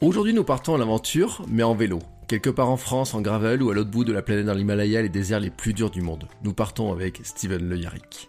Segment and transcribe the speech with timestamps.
[0.00, 1.98] Aujourd'hui, nous partons à l'aventure, mais en vélo.
[2.28, 5.02] Quelque part en France, en gravel ou à l'autre bout de la planète dans l'Himalaya,
[5.02, 6.28] les déserts les plus durs du monde.
[6.44, 8.28] Nous partons avec Steven Le Yarrick.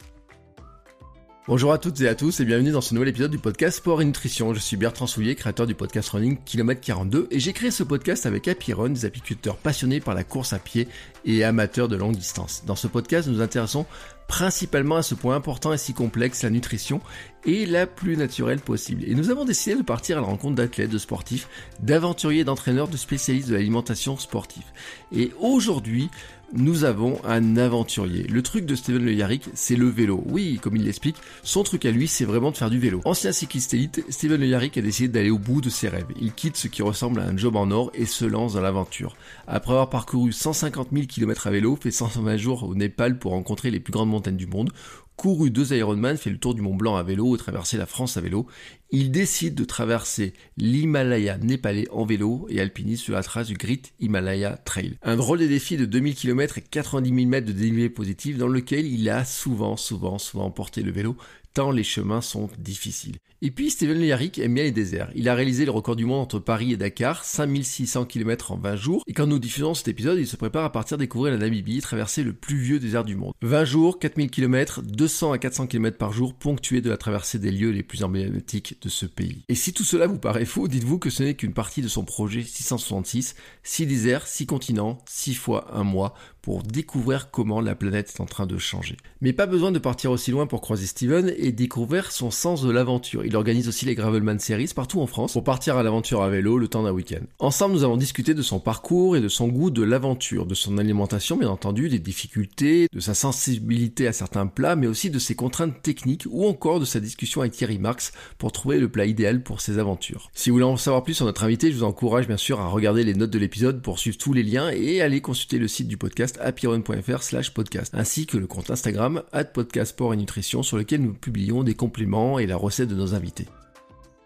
[1.48, 4.02] Bonjour à toutes et à tous et bienvenue dans ce nouvel épisode du podcast Sport
[4.02, 4.52] et Nutrition.
[4.56, 8.26] Je suis Bertrand Soulier, créateur du podcast Running Kilomètre 42 et j'ai créé ce podcast
[8.26, 10.88] avec Apiron, des apiculteurs passionnés par la course à pied
[11.24, 12.64] et amateurs de longue distance.
[12.66, 13.86] Dans ce podcast, nous nous intéressons
[14.30, 17.02] principalement à ce point important et si complexe, la nutrition,
[17.46, 19.04] et la plus naturelle possible.
[19.08, 22.96] Et nous avons décidé de partir à la rencontre d'athlètes, de sportifs, d'aventuriers, d'entraîneurs, de
[22.96, 24.64] spécialistes de l'alimentation sportive.
[25.12, 26.10] Et aujourd'hui,
[26.54, 28.24] nous avons un aventurier.
[28.24, 30.24] Le truc de Steven Le Yarrick, c'est le vélo.
[30.26, 33.02] Oui, comme il l'explique, son truc à lui, c'est vraiment de faire du vélo.
[33.06, 36.08] Ancien cycliste élite, Steven Le Yarrick a décidé d'aller au bout de ses rêves.
[36.20, 39.16] Il quitte ce qui ressemble à un job en or et se lance dans l'aventure.
[39.48, 43.72] Après avoir parcouru 150 000 km à vélo, fait 120 jours au Népal pour rencontrer
[43.72, 44.72] les plus grandes montagnes du monde,
[45.20, 48.22] couru deux Ironman, fait le tour du Mont Blanc à vélo, traversé la France à
[48.22, 48.48] vélo,
[48.90, 53.92] il décide de traverser l'Himalaya népalais en vélo et alpiniste sur la trace du Great
[54.00, 54.98] Himalaya Trail.
[55.04, 58.48] Un drôle de défi de 2000 km et 90 000 mètres de dénivelé positif dans
[58.48, 61.18] lequel il a souvent, souvent, souvent porté le vélo
[61.54, 63.18] tant les chemins sont difficiles.
[63.42, 65.10] Et puis Steven Learic aime bien les déserts.
[65.16, 68.76] Il a réalisé le record du monde entre Paris et Dakar, 5600 km en 20
[68.76, 71.80] jours, et quand nous diffusons cet épisode, il se prépare à partir découvrir la Namibie,
[71.80, 73.32] traverser le plus vieux désert du monde.
[73.42, 77.52] 20 jours, 4000 km, 200 à 400 km par jour, ponctués de la traversée des
[77.52, 79.46] lieux les plus emblématiques de ce pays.
[79.48, 82.04] Et si tout cela vous paraît faux, dites-vous que ce n'est qu'une partie de son
[82.04, 88.12] projet 666, 6 déserts, 6 continents, 6 fois un mois, pour découvrir comment la planète
[88.16, 88.98] est en train de changer.
[89.22, 92.72] Mais pas besoin de partir aussi loin pour croiser Steven et découvrir son sens de
[92.72, 93.24] l'aventure.
[93.30, 96.58] Il organise aussi les Gravelman Series partout en France pour partir à l'aventure à vélo
[96.58, 97.22] le temps d'un week-end.
[97.38, 100.80] Ensemble, nous avons discuté de son parcours et de son goût de l'aventure, de son
[100.80, 105.36] alimentation bien entendu, des difficultés, de sa sensibilité à certains plats, mais aussi de ses
[105.36, 109.44] contraintes techniques ou encore de sa discussion avec Thierry Marx pour trouver le plat idéal
[109.44, 110.32] pour ses aventures.
[110.34, 112.68] Si vous voulez en savoir plus sur notre invité, je vous encourage bien sûr à
[112.70, 115.88] regarder les notes de l'épisode pour suivre tous les liens et aller consulter le site
[115.88, 120.78] du podcast podcast slash podcast, ainsi que le compte Instagram at podcast et nutrition sur
[120.78, 123.46] lequel nous publions des compléments et la recette de nos invités.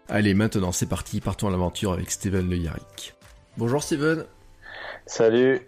[0.08, 3.14] Allez, maintenant c'est parti, partons à l'aventure avec Steven Le Yarrick.
[3.56, 4.24] Bonjour Steven.
[5.06, 5.60] Salut.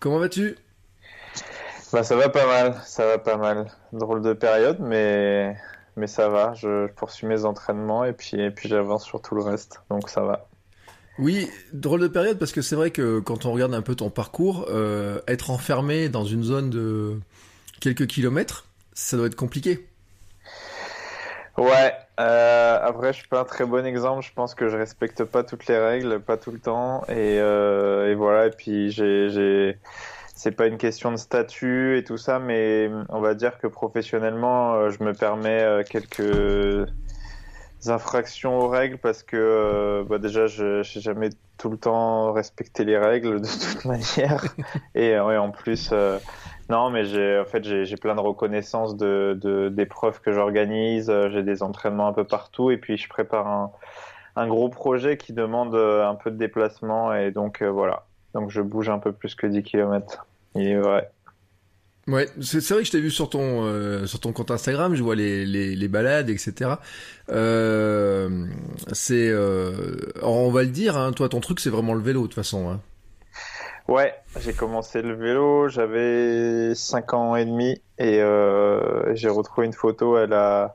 [0.00, 0.56] Comment vas-tu?
[1.92, 3.70] Bah ça va pas mal, ça va pas mal.
[3.92, 5.56] Drôle de période, mais
[5.96, 6.54] mais ça va.
[6.54, 10.22] Je poursuis mes entraînements et puis et puis j'avance sur tout le reste, donc ça
[10.22, 10.48] va.
[11.18, 14.10] Oui, drôle de période parce que c'est vrai que quand on regarde un peu ton
[14.10, 17.20] parcours, euh, être enfermé dans une zone de
[17.80, 19.86] quelques kilomètres, ça doit être compliqué.
[21.56, 25.24] Ouais, euh, après je suis pas un très bon exemple, je pense que je respecte
[25.24, 28.92] pas toutes les règles, pas tout le temps, et, euh, et voilà, et puis
[30.34, 34.74] c'est pas une question de statut et tout ça, mais on va dire que professionnellement,
[34.74, 36.86] euh, je me permets euh, quelques
[37.88, 42.84] infractions aux règles parce que euh, bah déjà je n'ai jamais tout le temps respecté
[42.84, 44.44] les règles de toute manière.
[44.94, 46.18] Et ouais, en plus euh,
[46.70, 51.42] non mais j'ai en fait j'ai plein de reconnaissances de d'épreuves que j'organise euh, j'ai
[51.42, 53.72] des entraînements un peu partout et puis je prépare un,
[54.36, 58.88] un gros projet qui demande un peu de déplacement et donc voilà donc je bouge
[58.88, 61.08] un peu plus que 10 km et ouais
[62.06, 65.02] Ouais, c'est vrai que je t'ai vu sur ton euh, sur ton compte Instagram, je
[65.02, 66.72] vois les les, balades, etc.
[67.30, 68.46] Euh,
[68.92, 72.26] c'est, euh, on va le dire, hein, toi ton truc c'est vraiment le vélo de
[72.26, 72.68] toute façon.
[72.68, 72.80] Hein.
[73.86, 79.74] Ouais, j'ai commencé le vélo, j'avais 5 ans et demi et euh, j'ai retrouvé une
[79.74, 80.74] photo à la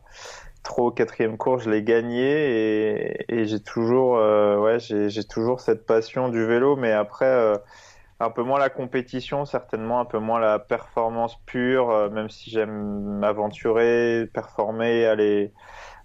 [0.64, 5.60] trop au quatrième cours, je l'ai gagné et, et j'ai toujours euh, ouais j'ai toujours
[5.60, 7.58] cette passion du vélo, mais après euh,
[8.20, 12.52] un peu moins la compétition, certainement un peu moins la performance pure, euh, même si
[12.52, 15.54] j'aime m'aventurer, performer, aller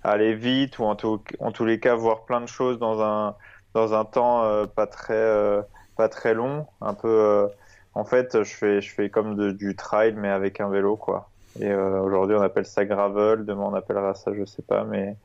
[0.05, 3.37] aller vite ou en, tout, en tous les cas voir plein de choses dans un
[3.75, 5.63] dans un temps euh, pas très euh,
[5.97, 7.49] pas très long, un peu
[7.95, 11.31] en fait, je fais je fais comme du trail mais avec un vélo quoi.
[11.61, 15.17] Et aujourd'hui on appelle ça gravel, demain on appellera ça je sais pas mais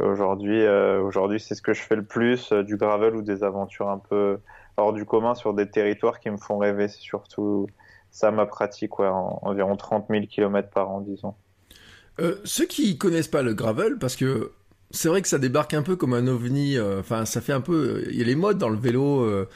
[0.00, 3.98] aujourd'hui aujourd'hui c'est ce que je fais le plus du gravel ou des aventures un
[3.98, 4.38] peu
[4.78, 6.88] hors du commun sur des territoires qui me font rêver.
[6.88, 7.66] C'est surtout
[8.10, 11.34] ça ma pratique, ouais, environ 30 000 km par an, disons.
[12.20, 14.52] Euh, ceux qui connaissent pas le gravel, parce que
[14.90, 16.76] c'est vrai que ça débarque un peu comme un ovni.
[16.76, 18.04] Euh, enfin, ça fait un peu.
[18.10, 19.20] Il y a les modes dans le vélo.
[19.20, 19.48] Euh,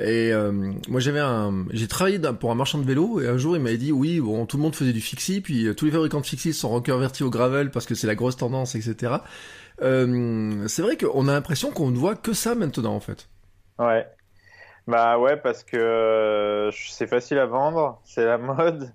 [0.00, 0.32] et
[0.88, 1.20] moi, j'avais.
[1.72, 4.46] J'ai travaillé pour un marchand de vélo et un jour, il m'avait dit oui, bon,
[4.46, 7.30] tout le monde faisait du fixie, puis tous les fabricants de fixie sont reconvertis au
[7.30, 9.14] gravel parce que c'est la grosse tendance, etc.
[9.78, 13.28] c'est vrai qu'on a l'impression qu'on ne voit que ça maintenant, en fait.
[13.78, 14.06] Ouais.
[14.86, 18.92] Bah ouais, parce que euh, c'est facile à vendre, c'est la mode.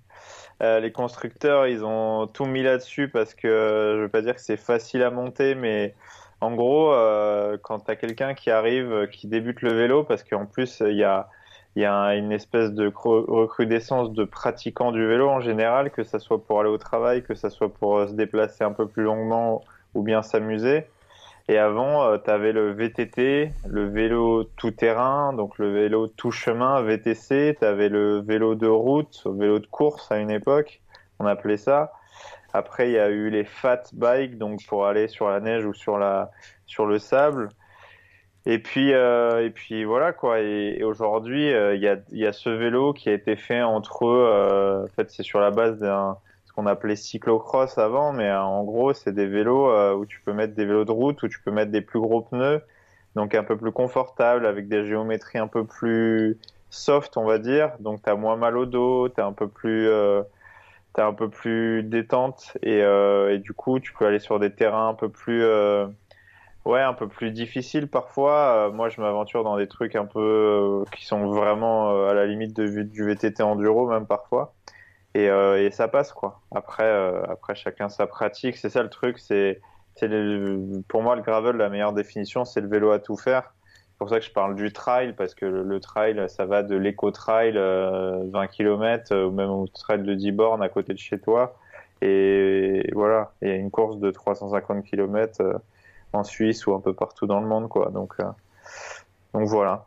[0.62, 4.42] Euh, les constructeurs, ils ont tout mis là-dessus parce que je veux pas dire que
[4.42, 5.95] c'est facile à monter, mais
[6.41, 10.45] En gros, euh, quand tu as quelqu'un qui arrive, qui débute le vélo, parce qu'en
[10.45, 11.27] plus, il y a,
[11.75, 16.44] y a une espèce de recrudescence de pratiquants du vélo en général, que ça soit
[16.44, 19.63] pour aller au travail, que ça soit pour se déplacer un peu plus longuement
[19.95, 20.86] ou bien s'amuser.
[21.50, 27.57] Et avant, euh, tu avais le VTT, le vélo tout-terrain, donc le vélo tout-chemin, VTC.
[27.59, 30.80] Tu avais le vélo de route, le vélo de course à une époque,
[31.18, 31.92] on appelait ça.
[32.54, 35.74] Après, il y a eu les fat bikes, donc pour aller sur la neige ou
[35.74, 36.31] sur, la,
[36.66, 37.50] sur le sable.
[38.46, 40.40] Et puis, euh, et puis voilà quoi.
[40.40, 44.07] Et, aujourd'hui, euh, il y, a, y, a, ce vélo qui a été fait entre
[44.07, 44.86] eux.
[44.86, 46.18] en fait, c'est sur la base d'un
[46.60, 50.34] qu'on appelait cyclocross avant, mais euh, en gros, c'est des vélos euh, où tu peux
[50.34, 52.62] mettre des vélos de route, où tu peux mettre des plus gros pneus,
[53.16, 56.38] donc un peu plus confortable, avec des géométries un peu plus
[56.69, 57.72] soft, on va dire.
[57.80, 59.90] Donc, tu as moins mal au dos, tu un peu plus.
[60.97, 64.89] Euh, un peu plus détente et, et, du coup tu peux aller sur des terrains
[64.89, 65.45] un peu plus
[66.65, 71.06] ouais un peu plus difficiles parfois moi je m'aventure dans des trucs un peu qui
[71.06, 74.56] sont vraiment à la limite de, du VTT enduro même parfois
[75.15, 76.41] et, euh, et ça passe quoi.
[76.53, 79.19] Après, euh, après chacun sa pratique, c'est ça le truc.
[79.19, 79.62] C'est,
[80.88, 83.53] pour moi le gravel, la meilleure définition, c'est le vélo à tout faire.
[84.00, 86.75] C'est pour ça que je parle du trail parce que le, trail, ça va de
[86.75, 91.19] l'éco-trail, 20 euh, km, ou même au trail de 10 bornes à côté de chez
[91.19, 91.57] toi.
[92.01, 95.62] Et voilà, il y a une course de 350 km
[96.13, 97.90] en Suisse ou un peu partout dans le monde, quoi.
[97.92, 98.16] Donc,
[99.34, 99.86] donc voilà.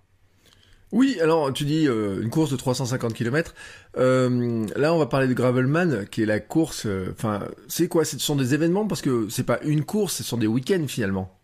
[0.93, 3.55] Oui, alors tu dis euh, une course de 350 km.
[3.97, 6.85] Euh, là, on va parler de Gravelman, qui est la course.
[6.85, 8.05] Euh, enfin, c'est quoi?
[8.05, 8.87] Ce sont des événements?
[8.87, 11.35] Parce que c'est pas une course, ce sont des week-ends finalement.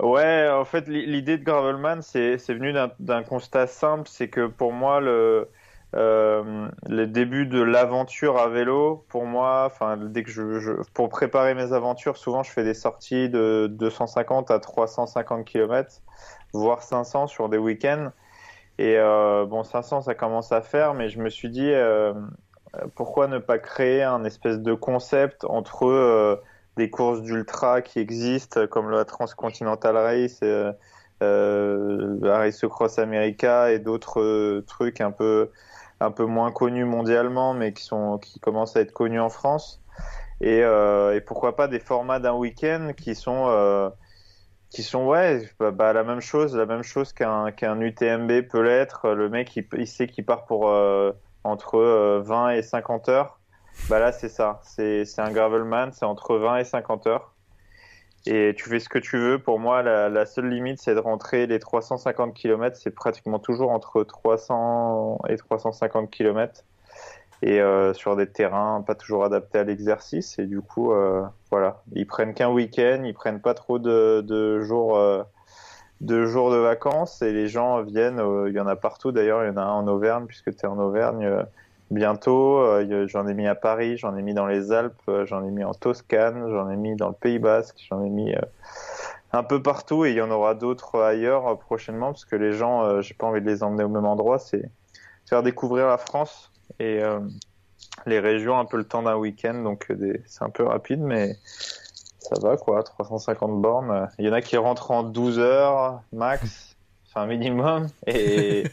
[0.00, 5.00] Ouais, en fait, l'idée de Gravelman, c'est venu d'un constat simple, c'est que pour moi,
[5.00, 5.48] le,
[5.92, 11.72] le début de l'aventure à vélo, pour moi, enfin, dès que je, pour préparer mes
[11.72, 16.00] aventures, souvent je fais des sorties de 250 à 350 km
[16.52, 18.12] voire 500 sur des week-ends.
[18.78, 22.14] Et euh, bon, 500, ça commence à faire, mais je me suis dit, euh,
[22.94, 26.36] pourquoi ne pas créer un espèce de concept entre euh,
[26.76, 30.72] des courses d'ultra qui existent, comme la Transcontinental Race, euh,
[31.20, 35.50] la Race Cross America et d'autres trucs un peu,
[36.00, 39.80] un peu moins connus mondialement, mais qui, sont, qui commencent à être connus en France.
[40.40, 43.92] Et, et pourquoi pas des formats d'un week-end qui sont
[44.72, 48.62] qui sont ouais bah, bah, la même chose la même chose qu'un qu'un UTMB peut
[48.62, 51.12] l'être le mec il, sait qu'il part pour euh,
[51.44, 51.78] entre
[52.24, 53.38] 20 euh, et 50 heures
[53.88, 54.60] bah là c'est ça.
[54.64, 57.34] C'est un gravelman c'est entre 20 et 50 heures.
[58.26, 59.38] Et tu fais ce que tu veux.
[59.40, 64.04] Pour moi la, seule limite c'est de rentrer les 350 km c'est pratiquement toujours entre
[64.04, 66.64] 300 et 350 km
[67.42, 70.38] et euh, sur des terrains pas toujours adaptés à l'exercice.
[70.38, 74.96] Et du coup, euh, voilà, ils prennent qu'un week-end, ils prennent pas trop de jours.
[74.96, 75.22] Euh,
[76.02, 77.22] de jours de vacances.
[77.22, 79.72] Et les gens viennent, il y en a partout d'ailleurs, il y en a un
[79.72, 81.46] en Auvergne puisque tu es en Auvergne
[81.92, 82.64] bientôt,
[83.06, 85.74] j'en ai mis à Paris, j'en ai mis dans les Alpes, j'en ai mis en
[85.74, 88.34] Toscane, j'en ai mis dans le Pays Basque, j'en ai mis
[89.32, 93.00] un peu partout et il y en aura d'autres ailleurs prochainement parce que les gens,
[93.00, 94.68] j'ai pas envie de les emmener au même endroit, c'est
[95.28, 97.20] faire découvrir la France et euh,
[98.06, 101.36] les régions un peu le temps d'un week-end, donc euh, c'est un peu rapide, mais
[101.44, 104.08] ça va quoi, 350 bornes.
[104.18, 106.71] Il y en a qui rentrent en 12 heures max,
[107.14, 108.64] enfin minimum, et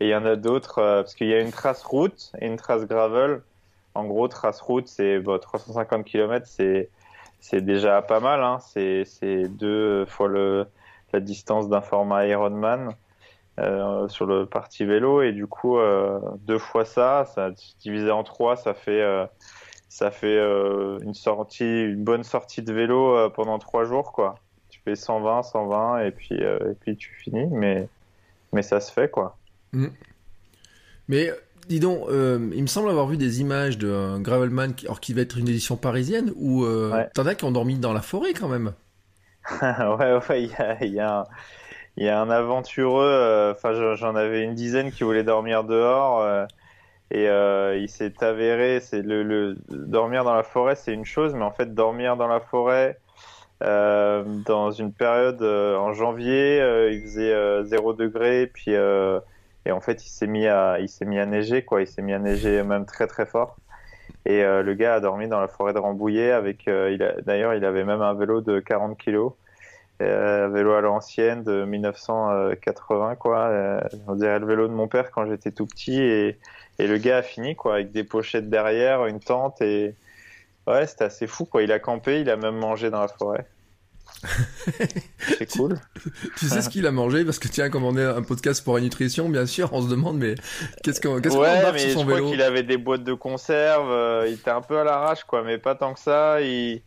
[0.00, 2.56] il y en a d'autres euh, parce qu'il y a une trace route et une
[2.56, 3.42] trace gravel.
[3.94, 6.90] En gros, trace route, c'est 350 km, c'est
[7.40, 8.42] c'est déjà pas mal.
[8.42, 8.58] Hein.
[8.60, 10.66] C'est deux fois le,
[11.12, 12.94] la distance d'un format Ironman.
[13.58, 18.22] Euh, sur le parti vélo et du coup euh, deux fois ça, ça divisé en
[18.22, 19.26] trois, ça fait euh,
[19.88, 20.38] ça fait
[21.02, 24.36] une sortie, une bonne sortie de vélo pendant trois jours quoi.
[24.84, 27.88] Tu fais 120, 120 et puis et puis tu finis, mais
[28.52, 29.36] mais ça se fait quoi.
[29.72, 29.88] Mm.
[31.08, 31.30] Mais
[31.68, 35.36] dis donc, il me semble avoir vu des images de Gravelman qui, qui va être
[35.38, 36.64] une édition parisienne où
[37.14, 38.72] t'en as qui ont dormi dans la forêt quand même.
[39.62, 41.26] ouais ouais, il y a, y a
[42.04, 46.46] y a un aventureux, euh, enfin j'en avais une dizaine qui voulaient dormir dehors euh,
[47.10, 51.44] et euh, il s'est avéré, c'est le, dormir dans la forêt c'est une chose, mais
[51.44, 52.98] en fait dormir dans la forêt
[53.60, 56.58] dans une période en janvier,
[56.92, 61.18] il faisait 0 degré, puis et en fait il s'est mis à il s'est mis
[61.18, 63.56] à neiger quoi, il s'est mis à neiger même très très fort.
[64.26, 66.70] Et le gars a dormi dans la forêt de Rambouillet avec,
[67.26, 69.32] d'ailleurs il avait même un vélo de 40 kilos.
[70.00, 75.10] Euh, vélo à l'ancienne de 1980 quoi euh, on dirait le vélo de mon père
[75.10, 76.38] quand j'étais tout petit et,
[76.78, 79.96] et le gars a fini quoi avec des pochettes derrière une tente et
[80.68, 83.46] ouais c'était assez fou quoi il a campé il a même mangé dans la forêt
[85.20, 85.78] c'est cool.
[86.38, 87.24] tu sais ce qu'il a mangé?
[87.24, 89.88] Parce que tiens, comme on est un podcast pour la nutrition, bien sûr, on se
[89.88, 90.34] demande mais
[90.82, 93.90] qu'est-ce qu'on qu ouais, mais sur son je crois qu'il avait des boîtes de conserve.
[93.90, 96.40] Euh, il était un peu à l'arrache, quoi, mais pas tant que ça.
[96.40, 96.82] Il,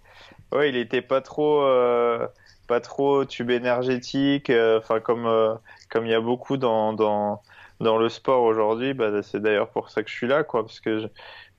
[0.52, 2.28] ouais, il était pas trop, euh,
[2.68, 4.50] pas trop tube énergétique.
[4.50, 5.58] Euh, enfin, comme
[5.90, 7.42] comme il y a beaucoup dans dans
[7.80, 10.80] dans le sport aujourd'hui, bah, c'est d'ailleurs pour ça que je suis là, quoi, parce
[10.80, 11.08] que je,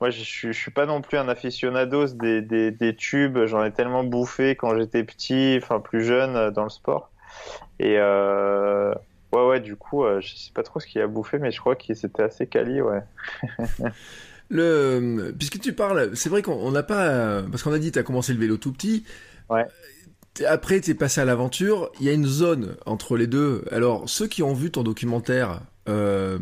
[0.03, 3.45] moi, je, je, suis pas non plus un aficionados des, des, des tubes.
[3.45, 7.09] J'en ai tellement bouffé quand j'étais petit, enfin plus jeune euh, dans le sport.
[7.79, 8.93] Et euh,
[9.31, 11.59] ouais, ouais, du coup, euh, je sais pas trop ce qu'il a bouffé, mais je
[11.61, 12.99] crois qu'il c'était assez quali, ouais.
[14.49, 18.03] le, puisque tu parles, c'est vrai qu'on n'a pas, parce qu'on a dit, tu as
[18.03, 19.05] commencé le vélo tout petit.
[19.49, 19.65] Ouais.
[20.45, 21.93] Après, tu es passé à l'aventure.
[22.01, 23.63] Il y a une zone entre les deux.
[23.71, 26.37] Alors, ceux qui ont vu ton documentaire euh,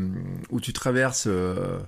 [0.49, 1.79] où tu traverses euh,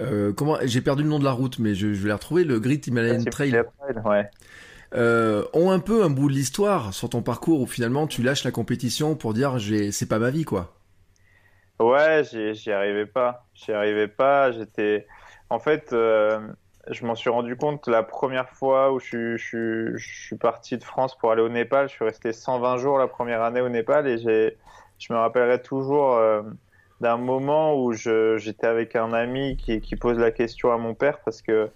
[0.00, 2.44] euh, comment J'ai perdu le nom de la route, mais je, je vais la retrouver.
[2.44, 3.62] Le Great Himalayan Trail.
[4.04, 4.28] Ouais.
[4.94, 8.42] Euh, ont un peu un bout de l'histoire sur ton parcours où finalement tu lâches
[8.42, 10.74] la compétition pour dire j'ai c'est pas ma vie quoi.
[11.78, 13.46] Ouais, j'y arrivais pas.
[13.54, 14.50] J'y arrivais pas.
[14.50, 15.06] J'étais.
[15.48, 16.40] En fait, euh,
[16.90, 20.84] je m'en suis rendu compte la première fois où je, je, je, suis parti de
[20.84, 21.88] France pour aller au Népal.
[21.88, 24.58] Je suis resté 120 jours la première année au Népal et j'ai.
[24.98, 26.16] Je me rappellerai toujours.
[26.16, 26.42] Euh,
[27.00, 31.20] d'un moment où j'étais avec un ami qui, qui, pose la question à mon père
[31.24, 31.70] parce que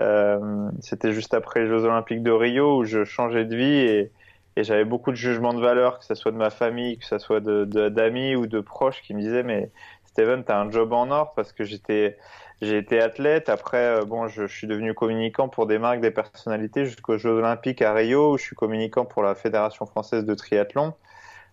[0.00, 4.12] euh, c'était juste après les Jeux Olympiques de Rio où je changeais de vie et,
[4.56, 7.18] et j'avais beaucoup de jugements de valeur, que ce soit de ma famille, que ce
[7.18, 9.70] soit d'amis ou de proches qui me disaient mais
[10.06, 12.18] Steven, t'as un job en or parce que j'étais
[12.60, 13.48] j'ai été athlète.
[13.48, 17.32] Après, euh, bon, je, je, suis devenu communicant pour des marques, des personnalités jusqu'aux Jeux
[17.32, 20.94] Olympiques à Rio où je suis communicant pour la Fédération française de triathlon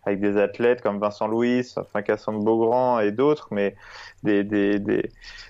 [0.06, 3.76] avec des athlètes comme Vincent Louis, enfin Cassandre Beaugrand et d'autres, mais
[4.24, 5.10] des des des,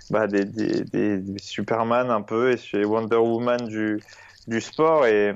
[0.10, 4.02] bah, des, des, Superman un peu et Wonder Woman du
[4.48, 5.34] du sport et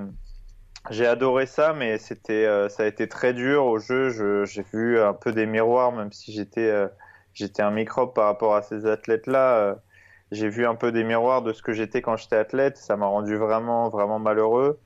[0.89, 4.09] j'ai adoré ça, mais c'était euh, ça a été très dur au jeu.
[4.45, 6.87] J'ai vu un peu des miroirs, même si j'étais euh,
[7.33, 9.57] j'étais un microbe par rapport à ces athlètes-là.
[9.57, 9.75] Euh,
[10.31, 12.77] j'ai vu un peu des miroirs de ce que j'étais quand j'étais athlète.
[12.77, 14.79] Ça m'a rendu vraiment vraiment malheureux.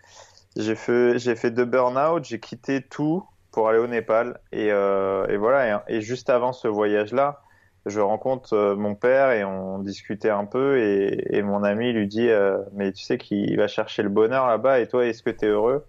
[0.55, 2.23] J'ai fait j'ai fait deux burn-out.
[2.25, 4.39] J'ai quitté tout pour aller au Népal.
[4.51, 5.83] Et, euh, voilà.
[5.87, 7.41] Et, juste avant ce voyage-là,
[7.85, 10.79] je rencontre euh, mon père et on discutait un peu.
[10.79, 14.79] Et, mon ami lui dit euh, Mais tu sais qu'il va chercher le bonheur là-bas.
[14.79, 15.85] Et toi, est-ce que tu es heureux?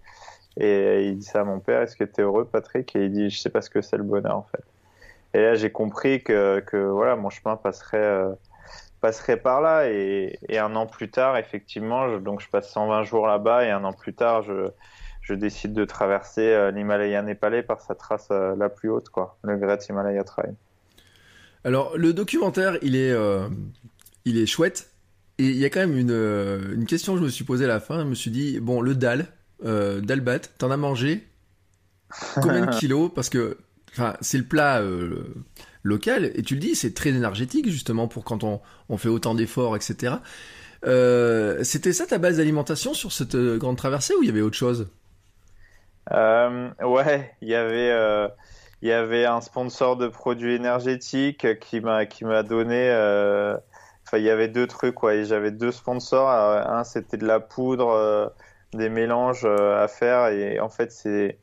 [0.60, 2.94] Et il dit ça à mon père Est-ce que tu es heureux, Patrick?
[2.96, 4.64] Et il dit Je sais pas ce que c'est le bonheur en fait.
[5.34, 8.24] Et là, j'ai compris que, voilà, mon chemin passerait.
[9.00, 13.64] Passerait par là et, un an plus tard effectivement donc je passe 120 jours là-bas
[13.64, 14.72] et un an plus tard je
[15.28, 19.38] je décide de traverser euh, l'Himalaya népalais par sa trace euh, la plus haute, quoi,
[19.42, 20.54] le Great Himalaya Trail.
[21.64, 23.46] Alors, le documentaire, il est, euh,
[24.24, 24.90] il est chouette.
[25.36, 26.10] Et il y a quand même une,
[26.74, 28.00] une, question que je me suis posée à la fin.
[28.00, 29.26] Je me suis dit, bon, le dal,
[29.64, 31.28] euh, dalbat, t'en as mangé
[32.34, 33.10] combien de kilos?
[33.14, 33.58] Parce que
[34.20, 34.82] c'est le plat
[35.84, 36.32] local.
[36.34, 39.76] Et tu le dis, c'est très énergétique, justement, pour quand on, on fait autant d'efforts,
[39.76, 40.14] etc.
[41.62, 44.88] C'était ça ta base d'alimentation sur cette grande traversée ou il y avait autre chose?
[46.12, 48.28] Euh, ouais, il y avait euh,
[48.82, 52.90] il y avait un sponsor de produits énergétiques qui m'a qui m'a donné.
[52.90, 53.56] Euh,
[54.06, 55.22] enfin, il y avait deux trucs quoi.
[55.22, 56.28] J'avais deux sponsors.
[56.28, 58.32] un c'était de la poudre,
[58.72, 61.38] des mélanges à faire et en fait c'est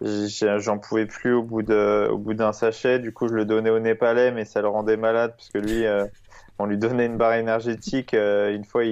[0.00, 2.98] j'en pouvais plus au bout de au bout d'un sachet.
[2.98, 5.84] Du coup, je le donnais au Népalais, mais ça le rendait malade parce que lui,
[6.58, 8.12] on lui donnait une barre énergétique.
[8.12, 8.84] une fois,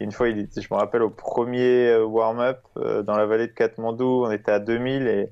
[0.00, 3.52] une fois, il je me rappelle, au premier euh, warm-up euh, dans la vallée de
[3.52, 5.28] Katmandou, on était à 2000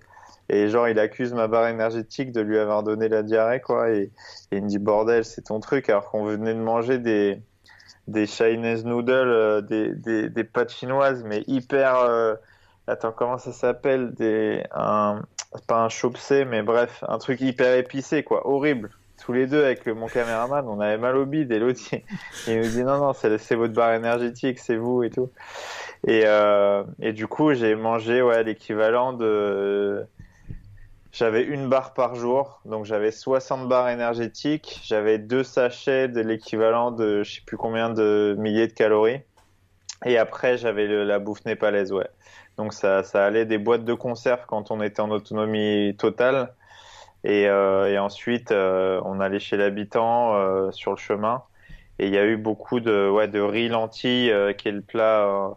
[0.49, 3.91] et, genre, il accuse ma barre énergétique de lui avoir donné la diarrhée, quoi.
[3.91, 4.11] Et,
[4.53, 7.41] il me dit, bordel, c'est ton truc, alors qu'on venait de manger des,
[8.09, 12.37] des Chinese noodles, euh, des, des, des, pâtes chinoises, mais hyper,
[12.87, 14.15] attends, comment ça s'appelle?
[14.15, 15.23] Des, un,
[15.67, 18.47] pas un chopsé, mais bref, un truc hyper épicé, quoi.
[18.49, 18.91] Horrible
[19.23, 21.81] tous les deux avec mon caméraman, on avait mal au bide et l'autre
[22.47, 25.31] il, nous dit non non c'est votre barre énergétique, c'est vous et tout.
[26.07, 30.07] Et, euh, et du coup j'ai mangé ouais l'équivalent de
[31.13, 36.91] j'avais une barre par jour, donc j'avais 60 barres énergétiques, j'avais deux sachets de l'équivalent
[36.91, 39.23] de je sais plus combien de milliers de calories.
[40.05, 42.09] Et après j'avais la bouffe népalaise ouais.
[42.59, 46.53] Donc ça ça allait des boîtes de conserve quand on était en autonomie totale
[47.27, 51.43] et, euh, et ensuite, euh, on allait chez l'habitant euh, sur le chemin.
[51.99, 55.57] Et il y a eu beaucoup de, ouais, de riz lentilles, qui est le plat,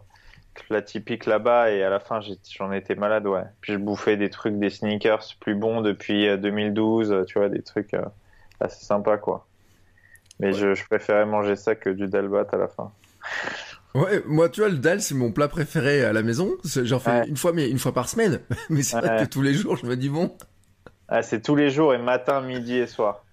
[0.66, 1.70] plat typique là-bas.
[1.70, 2.18] Et à la fin,
[2.58, 3.44] j'en étais malade, ouais.
[3.60, 7.94] Puis je bouffais des trucs, des sneakers plus bons depuis 2012, tu vois, des trucs
[8.58, 9.46] assez sympas, quoi.
[10.40, 10.52] Mais ouais.
[10.54, 12.90] je, je, préférais manger ça que du dalbat à la fin.
[13.94, 16.50] Ouais, moi, tu vois, le dalle, c'est mon plat préféré à la maison.
[16.64, 18.40] J'en fais une fois, mais une fois par semaine.
[18.70, 20.36] mais c'est vrai que tous les jours, je me dis bon.
[21.12, 23.24] Ah, c'est tous les jours et matin, midi et soir.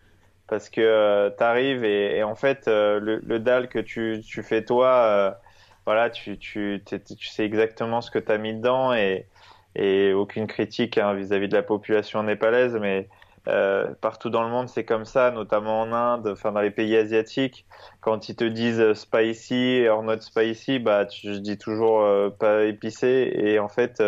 [0.48, 4.66] Parce que euh, tu arrives et, en fait, euh, le, le, dalle que tu, fais
[4.66, 5.32] toi, euh,
[5.86, 9.28] voilà, tu, sais exactement ce que tu as mis dedans et,
[10.16, 13.10] aucune critique hein, vis-à-vis -vis de la population népalaise, mais
[13.48, 16.98] euh, partout dans le monde, c'est comme ça, notamment en Inde, enfin dans les pays
[16.98, 17.66] asiatiques.
[18.02, 22.04] Quand ils te disent spicy or not spicy, bah je dis toujours
[22.40, 23.32] pas épicé.
[23.36, 24.02] Et en fait,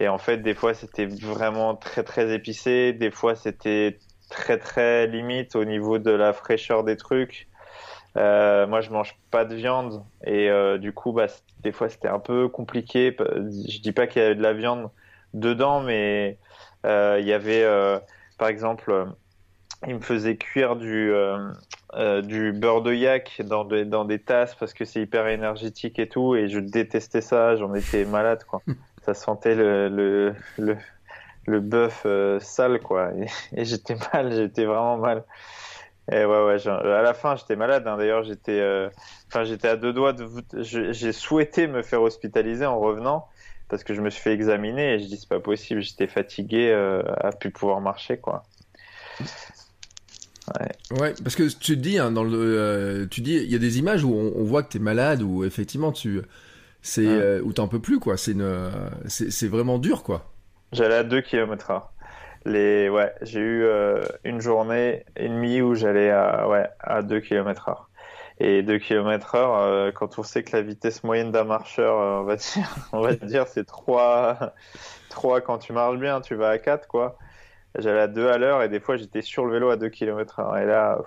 [0.00, 3.98] et en fait, des fois c'était vraiment très très épicé, des fois c'était
[4.30, 7.48] très très limite au niveau de la fraîcheur des trucs.
[8.16, 11.26] moi, je mange pas de viande et du coup, bah,
[11.60, 13.14] des fois c'était un peu compliqué.
[13.18, 14.90] Je dis pas qu'il y avait de la viande
[15.34, 16.38] dedans, mais
[16.84, 17.64] il y avait
[18.42, 19.04] par exemple, euh,
[19.86, 21.48] il me faisait cuire du, euh,
[21.94, 26.08] euh, du beurre de yak dans, dans des tasses parce que c'est hyper énergétique et
[26.08, 28.60] tout, et je détestais ça, j'en étais malade, quoi.
[29.04, 30.76] Ça sentait le, le,
[31.46, 32.06] le, bœuf
[32.40, 33.10] sale, quoi.
[33.56, 35.24] Et, j'étais mal, j'étais vraiment mal.
[36.10, 37.86] Et ouais, ouais, à la fin, j'étais malade.
[37.86, 37.96] Hein.
[37.96, 38.62] D'ailleurs, j'étais,
[39.28, 40.28] enfin, j'étais à deux doigts de.
[40.62, 43.28] J'ai souhaité me faire hospitaliser en revenant,
[43.72, 46.68] parce que je me suis fait examiner et je dis c'est pas possible, j'étais fatigué
[46.68, 48.44] euh, à plus pouvoir marcher quoi.
[51.00, 51.14] Ouais.
[51.22, 54.04] parce que tu dis hein, dans le, euh, tu dis il y a des images
[54.04, 56.20] où on, voit que tu es malade ou effectivement tu
[56.82, 58.16] c'est euh, où t'en peux plus quoi.
[58.16, 58.70] C'est une
[59.06, 60.30] c'est vraiment dur quoi.
[60.72, 61.82] J'allais à 2 km/h.
[62.44, 63.66] Les ouais, j'ai eu
[64.24, 67.86] une journée et demie où j'allais à ouais à 2 km/h.
[68.44, 72.20] Et 2 km heure, euh, quand on sait que la vitesse moyenne d'un marcheur, euh,
[72.20, 74.52] on va dire, on va dire c'est 3,
[75.10, 77.18] 3 quand tu marches bien, tu vas à 4, quoi.
[77.78, 80.40] J'allais à 2 à l'heure et des fois j'étais sur le vélo à 2 km
[80.40, 80.56] heure.
[80.58, 80.98] Et là,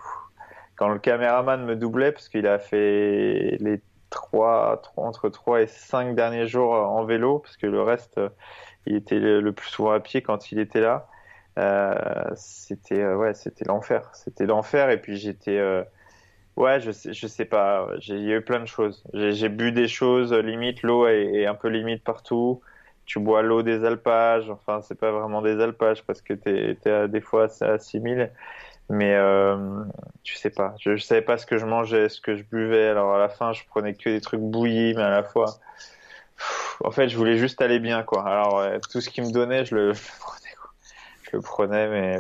[0.78, 3.82] quand le caméraman me doublait, parce qu'il a fait les
[4.16, 8.20] 3, 3, entre 3 et 5 derniers jours en vélo, parce que le reste,
[8.88, 11.08] il était le plus souvent à pied quand il était là.
[11.60, 11.96] Euh,
[12.36, 14.10] c'était ouais, c'était l'enfer.
[14.14, 15.60] C'était l'enfer et puis j'étais
[16.58, 17.90] Ouais, je sais, je sais pas.
[17.92, 19.04] A eu plein de choses.
[19.14, 20.84] J'ai bu des choses limite.
[20.84, 22.62] L'eau est, un peu limite partout.
[23.06, 24.50] Tu bois l'eau des alpages.
[24.50, 28.32] Enfin, c'est pas vraiment des alpages parce que t'es es des fois à 6000.
[28.90, 29.84] Mais euh,
[30.24, 30.76] tu sais pas.
[30.80, 32.88] Je, je savais pas ce que je mangeais, ce que je buvais.
[32.88, 35.58] Alors à la fin, je prenais que des trucs bouillis, mais à la fois,
[36.84, 38.28] en fait, je voulais juste aller bien, quoi.
[38.28, 40.56] Alors tout ce qui me donnait, je le, je le prenais.
[40.62, 40.72] Quoi.
[41.24, 42.20] Je le prenais, mais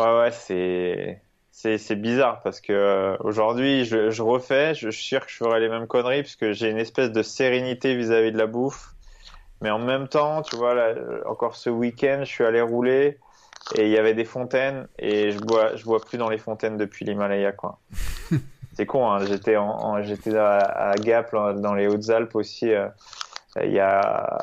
[0.00, 1.20] ouais, ouais, c'est
[1.54, 5.60] c'est bizarre parce que euh, aujourd'hui je, je, refais, je, suis sûr que je ferai
[5.60, 8.90] les mêmes conneries parce que j'ai une espèce de sérénité vis-à-vis de la bouffe.
[9.62, 10.94] Mais en même temps, tu vois, là,
[11.26, 13.18] encore ce week-end, je suis allé rouler
[13.76, 16.76] et il y avait des fontaines et je bois, je bois plus dans les fontaines
[16.76, 17.78] depuis l'Himalaya, quoi.
[18.74, 22.88] c'est con, hein, j'étais en, j'étais à, Gap, dans les Hautes-Alpes aussi, euh,
[23.62, 24.38] il y a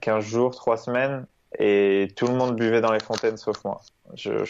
[0.00, 1.26] 15 jours, 3 semaines
[1.58, 3.80] et tout le monde buvait dans les fontaines sauf moi.
[4.14, 4.44] Je,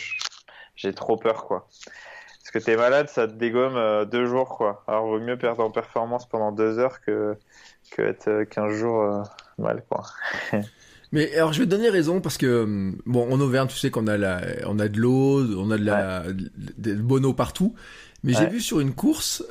[0.76, 1.66] j'ai trop peur, quoi.
[2.46, 4.84] Parce que t'es malade, ça te dégomme euh, deux jours, quoi.
[4.86, 7.36] Alors, vaut mieux perdre en performance pendant deux heures que,
[7.90, 9.22] que être 15 euh, jours euh,
[9.58, 10.04] mal, quoi.
[11.12, 14.06] Mais alors je vais te donner raison parce que bon en Auvergne tu sais qu'on
[14.06, 16.24] a la on a de l'eau on a de la
[16.78, 17.74] de bono partout.
[18.24, 19.44] Mais j'ai vu sur une course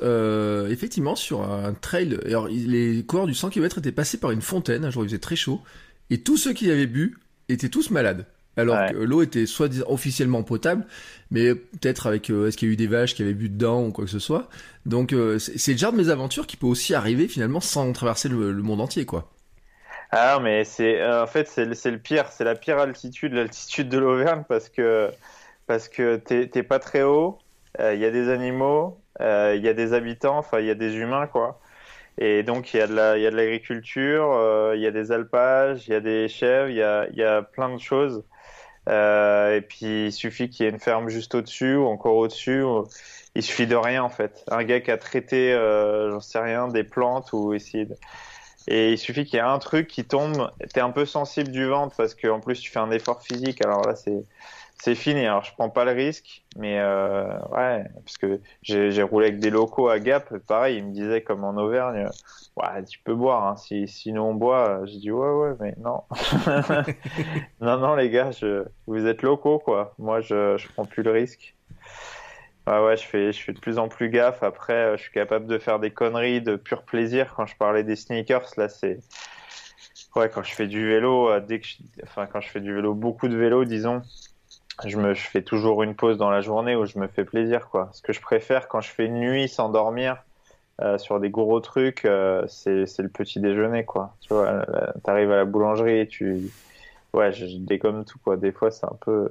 [0.69, 4.83] effectivement sur un trail alors les coureurs du 100 km étaient passés par une fontaine
[4.83, 5.61] un jour il faisait très chaud
[6.09, 7.17] et tous ceux qui avaient bu
[7.49, 8.25] étaient tous malades.
[8.57, 10.85] Alors que l'eau était soit officiellement potable,
[11.29, 13.85] mais peut-être avec euh, est-ce qu'il y a eu des vaches qui avaient bu dedans
[13.85, 14.47] ou quoi que ce soit.
[14.85, 18.53] Donc euh, c'est le genre de mésaventures qui peut aussi arriver finalement sans traverser le,
[18.53, 19.29] monde entier, quoi.
[20.17, 23.97] Ah mais c'est euh, en fait c'est le pire, c'est la pire altitude, l'altitude de
[23.97, 25.11] l'Auvergne parce que
[25.67, 27.39] parce que t'es pas très haut,
[27.79, 30.95] il y a des animaux, il y a des habitants, enfin il y a des
[30.95, 31.59] humains quoi.
[32.19, 34.91] Et donc il y a de la il y a de l'agriculture, il y a
[34.91, 38.23] des alpages, il y a des chèvres, il y a y a plein de choses.
[38.89, 42.63] Euh, et puis il suffit qu'il y ait une ferme juste au-dessus ou encore au-dessus.
[43.35, 44.43] Il suffit de rien en fait.
[44.49, 47.95] Un gars qui a traité, euh, j'en sais rien, des plantes ou essayer de...
[48.67, 50.51] Et il suffit qu'il y ait un truc qui tombe.
[50.73, 53.63] T'es un peu sensible du ventre parce qu'en plus tu fais un effort physique.
[53.63, 54.23] Alors là c'est
[54.81, 55.25] c'est fini.
[55.25, 59.49] Alors je prends pas le risque, mais euh, ouais, parce que j'ai roulé avec des
[59.49, 60.35] locaux à Gap.
[60.47, 62.07] Pareil, ils me disaient comme en Auvergne,
[62.57, 63.47] ouais, tu peux boire.
[63.47, 66.01] Hein, si sinon on boit, j'ai dit ouais ouais, mais non,
[67.61, 69.93] non non les gars, je, vous êtes locaux quoi.
[69.99, 71.55] Moi je je prends plus le risque.
[72.67, 74.43] Ouais ouais, je fais je fais de plus en plus gaffe.
[74.43, 77.33] Après, je suis capable de faire des conneries de pur plaisir.
[77.35, 78.99] Quand je parlais des sneakers, là c'est
[80.15, 81.67] ouais quand je fais du vélo, euh, dès que
[82.03, 84.01] enfin quand je fais du vélo, beaucoup de vélo, disons
[84.85, 87.69] je me je fais toujours une pause dans la journée où je me fais plaisir
[87.69, 87.89] quoi.
[87.93, 90.23] Ce que je préfère quand je fais une nuit sans dormir,
[90.81, 94.15] euh, sur des gros trucs, euh, c'est le petit déjeuner, quoi.
[94.19, 94.65] Tu vois,
[95.03, 96.51] t'arrives à la boulangerie, tu,
[97.13, 98.35] ouais, je, dégomme tout, quoi.
[98.35, 99.29] Des fois, c'est un peu,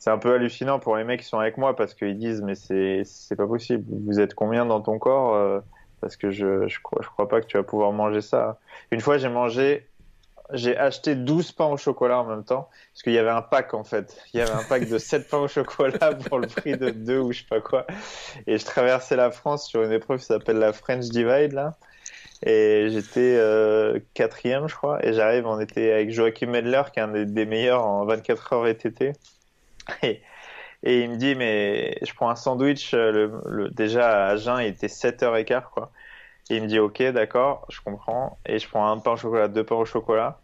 [0.00, 2.56] c'est un peu hallucinant pour les mecs qui sont avec moi parce qu'ils disent, mais
[2.56, 3.84] c'est, c'est pas possible.
[4.06, 5.60] Vous êtes combien dans ton corps euh,
[6.00, 8.58] Parce que je, je crois, je crois pas que tu vas pouvoir manger ça.
[8.90, 9.86] Une fois, j'ai mangé
[10.52, 13.74] j'ai acheté 12 pains au chocolat en même temps, parce qu'il y avait un pack
[13.74, 14.16] en fait.
[14.32, 17.18] Il y avait un pack de 7 pains au chocolat pour le prix de 2
[17.18, 17.86] ou je sais pas quoi.
[18.46, 21.76] Et je traversais la France sur une épreuve qui s'appelle la French Divide là.
[22.42, 25.04] Et j'étais euh, quatrième, je crois.
[25.04, 28.66] Et j'arrive, on était avec Joachim Medler, qui est un des, meilleurs en 24 heures
[28.66, 29.12] ETT.
[30.02, 30.22] Et,
[30.82, 34.68] et il me dit, mais je prends un sandwich, le, le, déjà à Agen, il
[34.68, 35.92] était 7h15, quoi.
[36.50, 38.38] Et il me dit ok d'accord, je comprends.
[38.44, 40.40] Et je prends un pain au chocolat, deux pains au chocolat.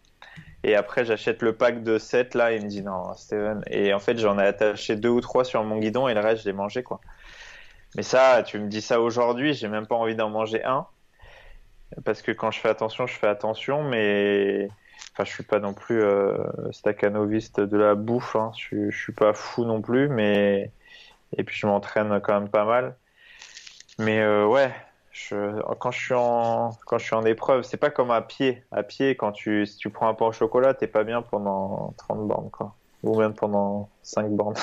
[0.62, 2.52] Et après j'achète le pack de 7 là.
[2.52, 3.62] Il me dit non Steven.
[3.68, 6.42] Et en fait j'en ai attaché deux ou trois sur mon guidon et le reste
[6.42, 7.00] je l'ai mangé quoi.
[7.96, 10.86] Mais ça, tu me dis ça aujourd'hui, j'ai même pas envie d'en manger un.
[12.04, 14.68] Parce que quand je fais attention, je fais attention, mais
[15.12, 16.36] enfin, je suis pas non plus euh,
[16.72, 18.36] staccanoviste de la bouffe.
[18.36, 18.52] Hein.
[18.56, 20.70] Je, je suis pas fou non plus, mais
[21.36, 22.96] et puis je m'entraîne quand même pas mal.
[23.98, 24.72] Mais euh, ouais,
[25.78, 28.62] quand je suis en quand je suis en épreuve, c'est pas comme à pied.
[28.70, 31.94] À pied, quand tu si tu prends un pain au chocolat, t'es pas bien pendant
[31.96, 34.56] 30 bornes quoi, ou même pendant 5 bornes.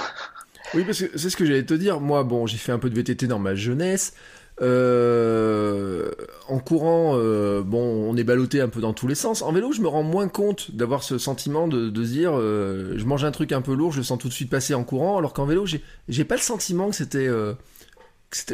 [0.74, 2.00] oui, parce que c'est ce que j'allais te dire.
[2.00, 4.16] Moi, bon, j'ai fait un peu de VTT dans ma jeunesse.
[4.62, 6.12] Euh,
[6.48, 9.42] en courant, euh, bon, on est ballotté un peu dans tous les sens.
[9.42, 13.24] En vélo, je me rends moins compte d'avoir ce sentiment de, dire, euh, je mange
[13.26, 15.34] un truc un peu lourd, je le sens tout de suite passer en courant, alors
[15.34, 15.66] qu'en vélo,
[16.08, 17.30] j'ai pas le sentiment que c'était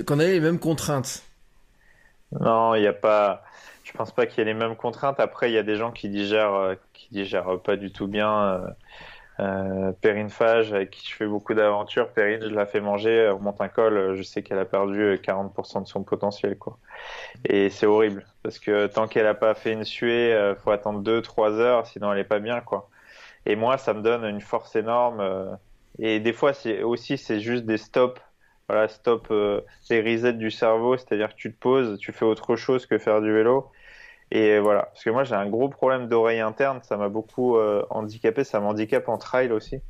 [0.05, 1.23] qu'on avait les mêmes contraintes.
[2.39, 3.43] Non, il n'y a pas.
[3.83, 5.19] Je pense pas qu'il y ait les mêmes contraintes.
[5.19, 8.62] Après, il y a des gens qui digèrent, qui digèrent pas du tout bien.
[9.39, 13.12] Euh, euh, Perrine Fage, avec qui je fais beaucoup d'aventures, Perrine, je la fais manger,
[13.12, 16.78] elle remonte un col, je sais qu'elle a perdu 40% de son potentiel, quoi.
[17.45, 21.02] Et c'est horrible, parce que tant qu'elle a pas fait une suée, euh, faut attendre
[21.02, 22.89] 2-3 heures, sinon elle est pas bien, quoi.
[23.45, 25.58] Et moi, ça me donne une force énorme.
[25.99, 28.21] et des fois, c'est aussi, c'est juste des stops
[28.69, 32.56] voilà, stop euh, les resets du cerveau, c'est-à-dire que tu te poses, tu fais autre
[32.56, 33.71] chose que faire du vélo.
[34.31, 37.83] Et voilà, parce que moi j'ai un gros problème d'oreille interne, ça m'a beaucoup euh,
[37.89, 39.81] handicapé, ça m'handicape en trail aussi,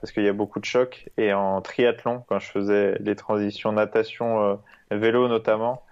[0.00, 1.08] parce qu'il y a beaucoup de chocs.
[1.16, 4.56] Et en triathlon, quand je faisais les transitions natation, euh,
[4.90, 5.82] vélo notamment,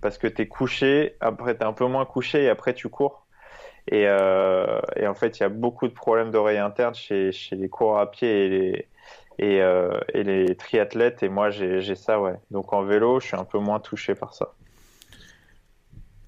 [0.00, 2.88] parce que tu es couché, après tu es un peu moins couché et après tu
[2.88, 3.26] cours.
[3.90, 7.56] Et, euh, et en fait, il y a beaucoup de problèmes d'oreille interne chez, chez
[7.56, 8.88] les coureurs à pied et les,
[9.38, 11.22] et, euh, et les triathlètes.
[11.22, 12.34] Et moi, j'ai ça, ouais.
[12.50, 14.52] Donc en vélo, je suis un peu moins touché par ça.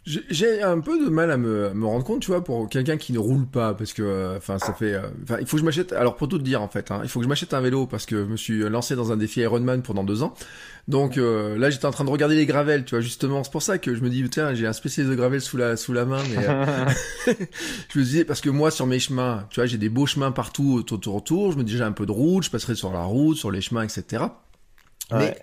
[0.06, 3.12] J'ai un peu de mal à me, me, rendre compte, tu vois, pour quelqu'un qui
[3.12, 5.64] ne roule pas, parce que, euh, enfin, ça fait, euh, enfin, il faut que je
[5.64, 5.92] m'achète.
[5.92, 7.86] Alors pour tout te dire en fait, hein, il faut que je m'achète un vélo
[7.86, 10.34] parce que je me suis lancé dans un défi Ironman pendant deux ans.
[10.88, 13.44] Donc euh, là, j'étais en train de regarder les gravels, tu vois, justement.
[13.44, 15.76] C'est pour ça que je me dis, tiens, j'ai un spécialiste de gravel sous la
[15.76, 16.46] sous la main, mais
[17.92, 20.32] je me disais parce que moi sur mes chemins, tu vois, j'ai des beaux chemins
[20.32, 21.52] partout autour autour.
[21.52, 23.60] Je me dis j'ai un peu de route, je passerai sur la route, sur les
[23.60, 24.24] chemins, etc.
[25.12, 25.36] Mais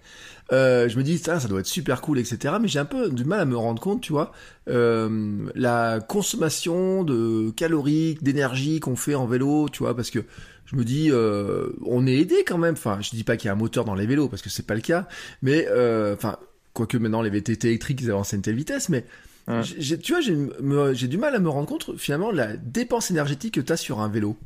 [0.52, 2.56] euh, je me dis ça, ça doit être super cool, etc.
[2.62, 4.32] Mais j'ai un peu du mal à me rendre compte, tu vois,
[4.70, 10.20] euh, la consommation de calories, d'énergie qu'on fait en vélo, tu vois, parce que
[10.66, 12.74] je me dis, euh, on est aidé quand même.
[12.74, 14.66] Enfin, je dis pas qu'il y a un moteur dans les vélos parce que c'est
[14.66, 15.08] pas le cas,
[15.42, 16.38] mais euh, enfin,
[16.74, 19.06] quoique maintenant les VTT électriques ils avancent à une telle vitesse, mais
[19.48, 20.22] tu vois,
[20.94, 24.00] j'ai du mal à me rendre compte finalement la dépense énergétique que tu as sur
[24.00, 24.38] un vélo.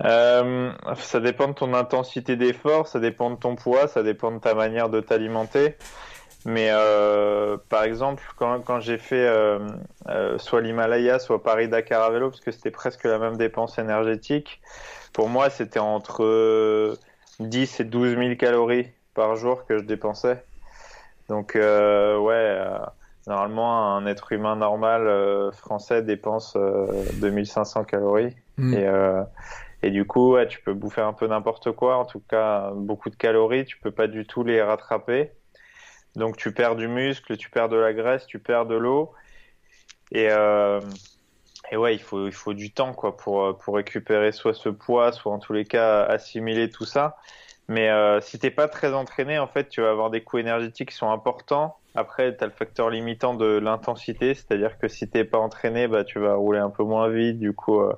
[0.00, 4.38] Euh, ça dépend de ton intensité d'effort, ça dépend de ton poids, ça dépend de
[4.38, 5.76] ta manière de t'alimenter.
[6.44, 9.68] Mais euh, par exemple, quand, quand j'ai fait euh,
[10.38, 14.60] soit l'Himalaya, soit Paris-Dakar à vélo, parce que c'était presque la même dépense énergétique,
[15.12, 16.96] pour moi c'était entre
[17.38, 20.42] 10 et 12 000 calories par jour que je dépensais.
[21.28, 22.58] Donc ouais,
[23.28, 28.34] normalement un être humain normal français dépense 2500 calories.
[28.56, 28.74] Mmh.
[28.74, 28.88] Et,
[29.82, 33.16] et du coup, tu peux bouffer un peu n'importe quoi, en tout cas beaucoup de
[33.16, 35.32] calories, tu peux pas du tout les rattraper.
[36.14, 39.12] Donc tu perds du muscle, tu perds de la graisse, tu perds de l'eau.
[40.12, 40.80] Et, euh,
[41.70, 45.38] et ouais, il faut, du temps quoi pour, pour récupérer soit ce poids, soit en
[45.38, 47.16] tous les cas assimiler tout ça.
[47.68, 50.90] Mais euh, si t'es pas très entraîné, en fait, tu vas avoir des coûts énergétiques
[50.90, 51.76] qui sont importants.
[51.94, 56.04] Après, tu as le facteur limitant de l'intensité, c'est-à-dire que si t'es pas entraîné, bah,
[56.04, 57.38] tu vas rouler un peu moins vite.
[57.38, 57.92] Du coup, euh,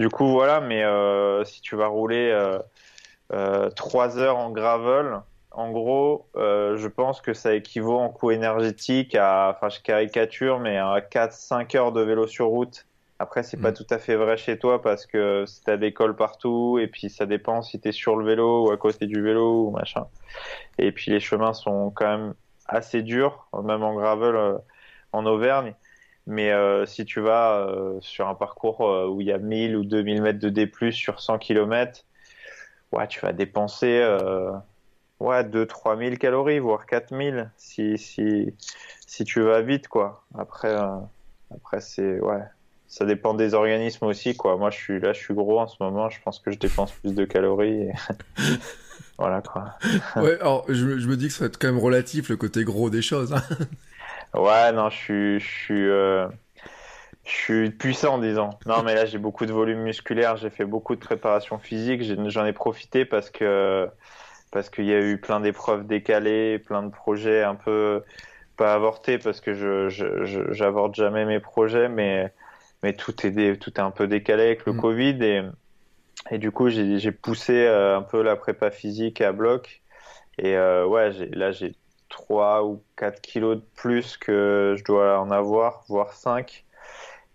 [0.00, 2.58] du coup, voilà, mais euh, si tu vas rouler euh,
[3.34, 8.30] euh, 3 heures en gravel, en gros, euh, je pense que ça équivaut en coût
[8.30, 12.86] énergétique à, enfin, je caricature, mais à 4-5 heures de vélo sur route.
[13.18, 13.74] Après, c'est pas mm.
[13.74, 17.26] tout à fait vrai chez toi parce que t'as des cols partout et puis ça
[17.26, 20.06] dépend si t'es sur le vélo ou à côté du vélo ou machin.
[20.78, 22.34] Et puis les chemins sont quand même
[22.64, 24.60] assez dur, même en gravel
[25.12, 25.74] en Auvergne.
[26.30, 26.52] Mais
[26.86, 27.66] si tu vas
[28.00, 31.38] sur un parcours où il y a 1000 ou 2000 mètres de D+, sur 100
[31.38, 32.04] km,
[32.92, 34.00] ouais, tu vas dépenser
[35.20, 38.54] ouais, 2-3 000 calories, voire 4 000 si, si,
[39.06, 40.24] si tu vas vite, quoi.
[40.38, 40.76] Après,
[41.54, 42.42] après c'est, ouais,
[42.90, 44.56] ça dépend des organismes aussi, quoi.
[44.56, 46.10] Moi, je suis là, je suis gros en ce moment.
[46.10, 47.88] Je pense que je dépense plus de calories.
[49.18, 49.74] voilà, quoi.
[50.16, 52.90] ouais, alors je, me dis que ça va être quand même relatif le côté gros
[52.90, 53.32] des choses.
[53.32, 53.42] Hein.
[54.34, 56.28] Ouais, non, je suis, je suis, euh...
[57.24, 58.50] je suis puissant, disons.
[58.66, 60.36] Non, mais là, j'ai beaucoup de volume musculaire.
[60.36, 62.02] J'ai fait beaucoup de préparation physique.
[62.28, 63.88] J'en ai, profité parce que
[64.50, 68.02] parce qu'il y a eu plein d'épreuves décalées, plein de projets un peu
[68.56, 69.88] pas avortés parce que je
[70.50, 72.32] j'avorte jamais mes projets, mais
[72.82, 74.80] mais tout est, tout est un peu décalé avec le mm.
[74.80, 75.42] Covid et,
[76.30, 79.82] et du coup j'ai poussé euh, un peu la prépa physique à bloc
[80.38, 81.74] et euh, ouais là j'ai
[82.10, 86.64] 3 ou 4 kilos de plus que je dois en avoir, voire 5.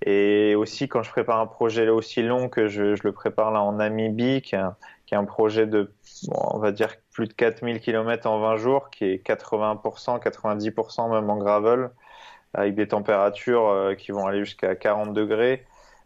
[0.05, 3.61] Et aussi quand je prépare un projet aussi long que je, je le prépare là
[3.61, 4.75] en Namibie, qui est un,
[5.07, 5.91] qui est un projet de,
[6.29, 11.29] on va dire plus de 4000 km en 20 jours, qui est 80%, 90% même
[11.29, 11.89] en gravel
[12.55, 15.65] avec des températures euh, qui vont aller jusqu'à 40 degrés.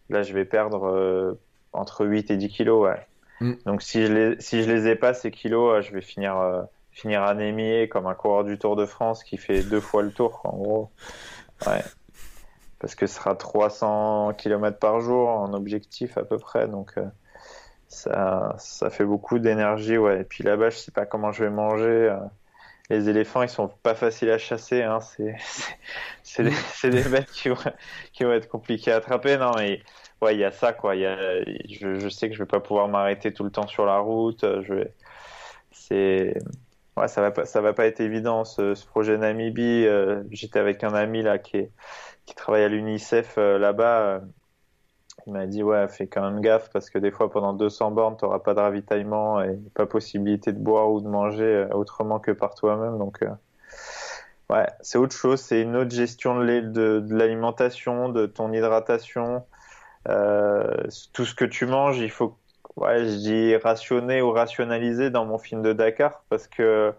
[0.10, 1.40] Là, je vais perdre euh,
[1.74, 2.84] entre 8 et 10 kilos.
[2.84, 3.06] Ouais.
[3.40, 3.54] Mm.
[3.66, 6.36] Donc, si je, les, si je les ai pas, ces kilos, euh, je vais finir,
[7.00, 10.42] finir anémié comme un coureur du Tour de France qui fait deux fois le tour,
[10.44, 10.92] en gros.
[11.68, 11.84] Ouais.
[12.80, 16.68] Parce que ce sera 300 km par jour en objectif à peu près.
[16.68, 16.94] Donc,
[17.88, 19.98] ça, ça fait beaucoup d'énergie.
[19.98, 20.22] Ouais.
[20.22, 22.16] Et puis là-bas, je sais pas comment je vais manger
[22.90, 24.82] les éléphants, ils sont pas faciles à chasser.
[24.84, 25.00] Hein.
[26.24, 27.58] C'est des, des, bêtes qui vont,
[28.14, 29.38] qui vont être compliquées à attraper.
[29.38, 29.82] Non, mais
[30.22, 30.96] ouais, il y a ça, quoi.
[30.96, 33.86] Y a, je, je, sais que je vais pas pouvoir m'arrêter tout le temps sur
[33.86, 34.44] la route.
[34.64, 34.94] Je vais,
[35.72, 36.34] c'est,
[37.00, 39.86] ouais, ça va pas, ça va pas être évident ce, projet Namibie.
[39.86, 41.68] Euh, j'étais avec un ami là qui,
[42.26, 44.22] qui travaille à l'UNICEF euh, là-bas.
[45.28, 48.18] Il m'a dit ouais, fais quand même gaffe parce que des fois pendant 200 bornes,
[48.18, 52.20] tu n'auras pas de ravitaillement et pas possibilité de boire ou de manger euh, autrement
[52.20, 52.98] que par toi-même.
[52.98, 53.30] Donc euh,
[54.50, 59.46] ouais, c'est autre chose, c'est une autre gestion de, de, de l'alimentation, de ton hydratation,
[60.08, 62.38] euh, tout ce que tu manges, il faut
[62.80, 66.94] ouais, je dis rationner ou rationaliser dans mon film de Dakar parce que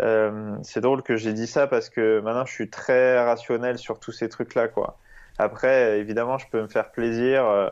[0.00, 4.00] euh, c'est drôle que j'ai dit ça parce que maintenant je suis très rationnel sur
[4.00, 4.98] tous ces trucs là quoi.
[5.38, 7.46] Après, évidemment, je peux me faire plaisir.
[7.46, 7.68] Euh,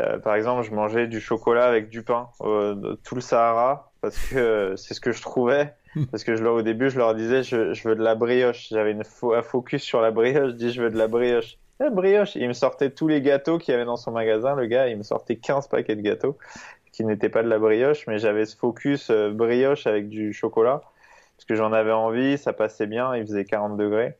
[0.00, 4.16] euh, par exemple, je mangeais du chocolat avec du pain euh, tout le Sahara parce
[4.16, 5.74] que c'est ce que je trouvais.
[6.12, 8.68] Parce que je au début, je leur disais, je, je veux de la brioche.
[8.70, 10.50] J'avais un focus sur la brioche.
[10.50, 11.58] Je dis, je veux de la brioche.
[11.80, 12.34] Brioche.
[12.36, 14.54] Il me sortait tous les gâteaux qu'il y avait dans son magasin.
[14.54, 16.36] Le gars, il me sortait 15 paquets de gâteaux
[16.92, 20.82] qui n'étaient pas de la brioche, mais j'avais ce focus brioche avec du chocolat
[21.36, 22.36] parce que j'en avais envie.
[22.36, 23.14] Ça passait bien.
[23.14, 24.16] Il faisait 40 degrés.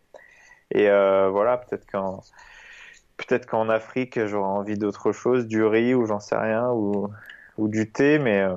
[0.70, 2.22] Et euh, voilà, peut-être quand
[3.16, 7.10] Peut-être qu'en Afrique, j'aurais envie d'autre chose, du riz ou j'en sais rien, ou,
[7.56, 8.56] ou du thé, mais euh,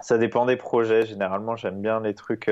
[0.00, 1.06] ça dépend des projets.
[1.06, 2.48] Généralement, j'aime bien les trucs.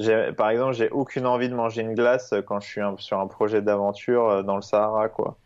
[0.00, 3.26] Euh, par exemple, j'ai aucune envie de manger une glace quand je suis sur un
[3.26, 5.36] projet d'aventure euh, dans le Sahara, quoi.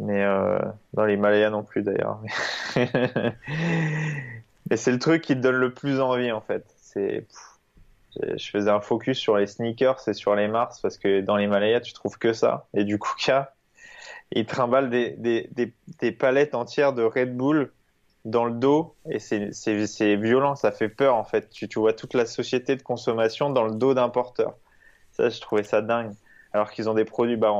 [0.00, 0.24] Mais
[0.94, 2.20] dans l'Himalaya non plus, d'ailleurs.
[4.70, 6.64] Et c'est le truc qui te donne le plus envie, en fait.
[6.76, 7.26] C'est
[8.36, 11.80] je faisais un focus sur les sneakers et sur les Mars parce que dans l'Himalaya
[11.80, 13.14] tu trouves que ça et du coup
[14.32, 17.70] il trimballe des, des, des, des, palettes entières de Red Bull
[18.28, 21.48] dans le dos et c'est violent, ça fait peur en fait.
[21.50, 24.54] Tu, vois toute la société de consommation dans le dos d'un porteur.
[25.12, 26.12] Ça, je trouvais ça dingue.
[26.52, 27.52] Alors qu'ils ont des produits, bah,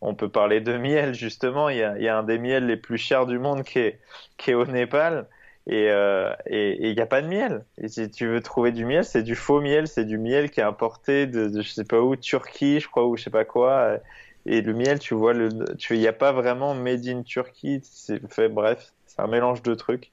[0.00, 1.68] on, peut parler de miel justement.
[1.68, 5.26] Il y a, un des miels les plus chers du monde qui est, au Népal
[5.68, 7.64] et euh, il n'y a pas de miel.
[7.78, 10.60] Et si tu veux trouver du miel, c'est du faux miel, c'est du miel qui
[10.60, 13.44] est importé de, de, je sais pas où, Turquie, je crois, ou je sais pas
[13.44, 13.98] quoi.
[14.46, 17.80] Et le miel, tu vois, il n'y a pas vraiment made in Turkey.
[17.84, 20.12] C'est fait, bref, un mélange de trucs.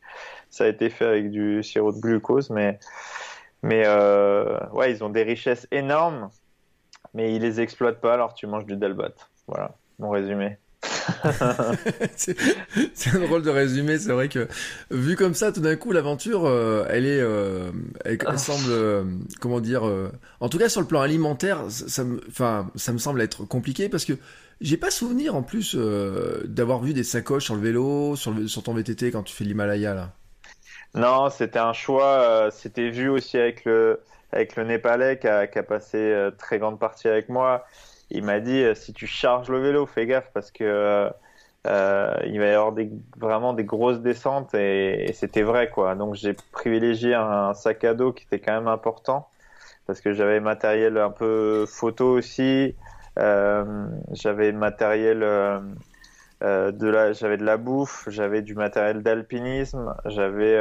[0.50, 2.80] Ça a été fait avec du sirop de glucose, mais,
[3.64, 6.30] mais euh, ouais, ils ont des richesses énormes,
[7.14, 8.14] mais ils les exploitent pas.
[8.14, 9.14] Alors tu manges du Dalbat.
[9.48, 10.58] Voilà, mon résumé.
[12.16, 13.98] c'est un drôle de résumé.
[13.98, 14.48] C'est vrai que
[14.92, 17.72] vu comme ça, tout d'un coup, l'aventure, euh, elle est, euh,
[18.06, 18.38] elle, ah.
[18.38, 19.04] semble, euh,
[19.40, 19.84] comment dire,
[20.40, 23.90] en tout cas sur le plan alimentaire, ça, me, enfin, ça me semble être compliqué
[23.90, 24.14] parce que
[24.62, 25.76] j'ai pas souvenir en plus
[26.46, 29.44] d'avoir vu des sacoches sur le vélo, sur, le, sur ton VTT quand tu fais
[29.44, 30.12] l'Himalaya là.
[30.96, 32.50] Non, c'était un choix.
[32.52, 34.00] c'était vu aussi avec le
[34.32, 37.66] avec le Népalais qui a, qui a passé très grande partie avec moi
[38.12, 41.10] il m'a dit euh, si tu charges le vélo, fais gaffe parce que euh,
[41.68, 45.96] euh, il va y avoir des, vraiment des grosses descentes et, c'était vrai quoi.
[45.96, 49.30] Donc j'ai privilégié un, sac à dos qui était quand même important
[49.88, 52.76] parce que j'avais matériel un peu photo aussi.
[53.18, 55.20] j'avais matériel
[56.42, 60.58] de la, j'avais de la bouffe, j'avais du matériel d'alpinisme, j'avais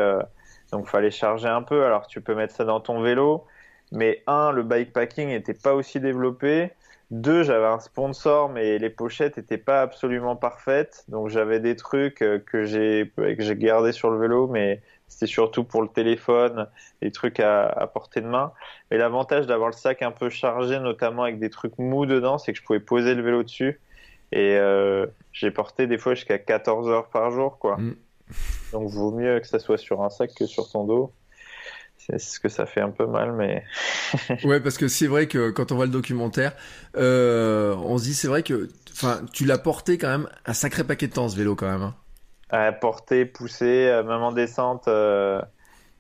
[0.73, 1.85] donc fallait charger un peu.
[1.85, 3.47] Alors tu peux mettre ça dans ton vélo,
[3.93, 6.73] mais un, le bikepacking n'était pas aussi développé.
[7.11, 11.05] Deux, j'avais un sponsor, mais les pochettes n'étaient pas absolument parfaites.
[11.09, 15.27] Donc j'avais des trucs euh, que j'ai que j'ai gardé sur le vélo, mais c'était
[15.27, 16.69] surtout pour le téléphone,
[17.01, 18.53] des trucs à, à portée de main.
[18.91, 22.53] Et l'avantage d'avoir le sac un peu chargé, notamment avec des trucs mous dedans, c'est
[22.53, 23.81] que je pouvais poser le vélo dessus.
[24.31, 27.79] Et euh, j'ai porté des fois jusqu'à 14 heures par jour, quoi.
[27.79, 27.97] Mm.
[28.73, 31.13] Donc vaut mieux que ça soit sur un sac que sur ton dos.
[32.11, 33.65] C'est ce que ça fait un peu mal, mais.
[34.45, 36.53] ouais, parce que c'est vrai que quand on voit le documentaire,
[36.97, 40.85] euh, on se dit c'est vrai que, enfin, tu l'as porté quand même un sacré
[40.85, 41.93] paquet de temps ce vélo quand même.
[42.51, 42.73] Hein.
[42.81, 45.43] porter, pousser, euh, même en descente, euh,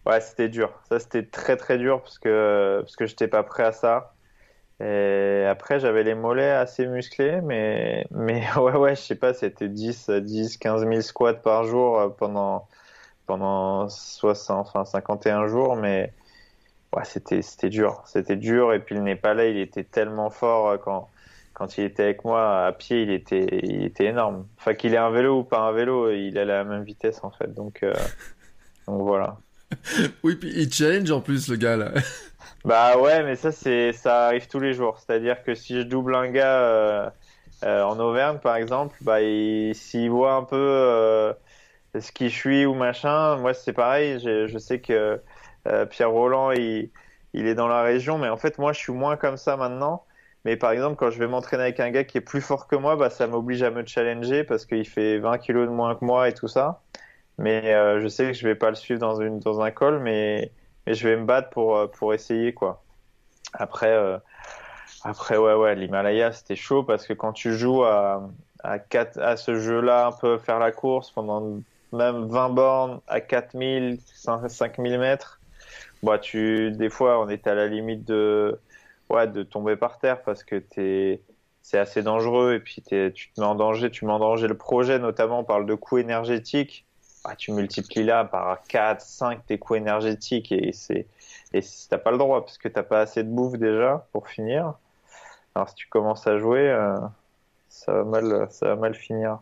[0.07, 0.73] ouais, c'était dur.
[0.89, 4.15] Ça, c'était très très dur parce que parce que j'étais pas prêt à ça.
[4.81, 9.69] Et après, j'avais les mollets assez musclés, mais, mais ouais, ouais, je sais pas, c'était
[9.69, 12.67] 10, 10, 15 000 squats par jour pendant,
[13.29, 16.13] pendant 60, enfin 51 jours, mais
[16.97, 18.03] ouais, c'était, c'était dur.
[18.07, 21.09] C'était dur, et puis le Népalais, il était tellement fort euh, quand,
[21.53, 24.47] quand il était avec moi à pied, il était, il était énorme.
[24.59, 27.23] Enfin, qu'il ait un vélo ou pas un vélo, il allait à la même vitesse
[27.23, 27.53] en fait.
[27.55, 27.93] Donc, euh,
[28.87, 29.37] donc voilà.
[30.25, 31.93] oui, puis il challenge en plus le gars là.
[32.65, 34.99] Bah ouais, mais ça c'est ça arrive tous les jours.
[34.99, 37.11] C'est-à-dire que si je double un gars euh,
[37.65, 41.33] euh, en Auvergne par exemple, bah s'il voit un peu
[41.99, 44.19] ce qui je suis ou machin, moi c'est pareil.
[44.21, 45.21] Je sais que
[45.91, 46.91] Pierre Roland il,
[47.35, 50.05] il est dans la région, mais en fait moi je suis moins comme ça maintenant.
[50.45, 52.77] Mais par exemple, quand je vais m'entraîner avec un gars qui est plus fort que
[52.77, 56.05] moi, bah, ça m'oblige à me challenger parce qu'il fait 20 kilos de moins que
[56.05, 56.81] moi et tout ça.
[57.39, 57.63] Mais
[58.01, 60.53] je sais que je vais pas le suivre dans, une, dans un col, mais
[60.89, 62.83] mais je vais me battre pour euh, pour essayer quoi.
[63.53, 64.19] Après euh,
[65.05, 68.31] après ouais ouais l'Himalaya c'était chaud parce que quand tu joues à
[68.65, 71.61] à, 4, à ce jeu-là un peu faire la course pendant
[71.93, 75.41] même 20 bornes à 4000 5000 mètres
[76.03, 78.59] bah tu des fois on était à la limite de
[79.11, 81.23] ouais de tomber par terre parce que t'es
[81.63, 84.57] c'est assez dangereux et puis tu te mets en danger tu mets en danger le
[84.57, 86.87] projet notamment on parle de coûts énergétiques
[87.25, 91.07] ah, tu multiplies là par 4, 5 tes coûts énergétiques et c'est
[91.53, 94.75] et t'as pas le droit parce que t'as pas assez de bouffe déjà pour finir.
[95.55, 96.99] Alors si tu commences à jouer, euh,
[97.69, 99.39] ça va mal, ça va mal finir.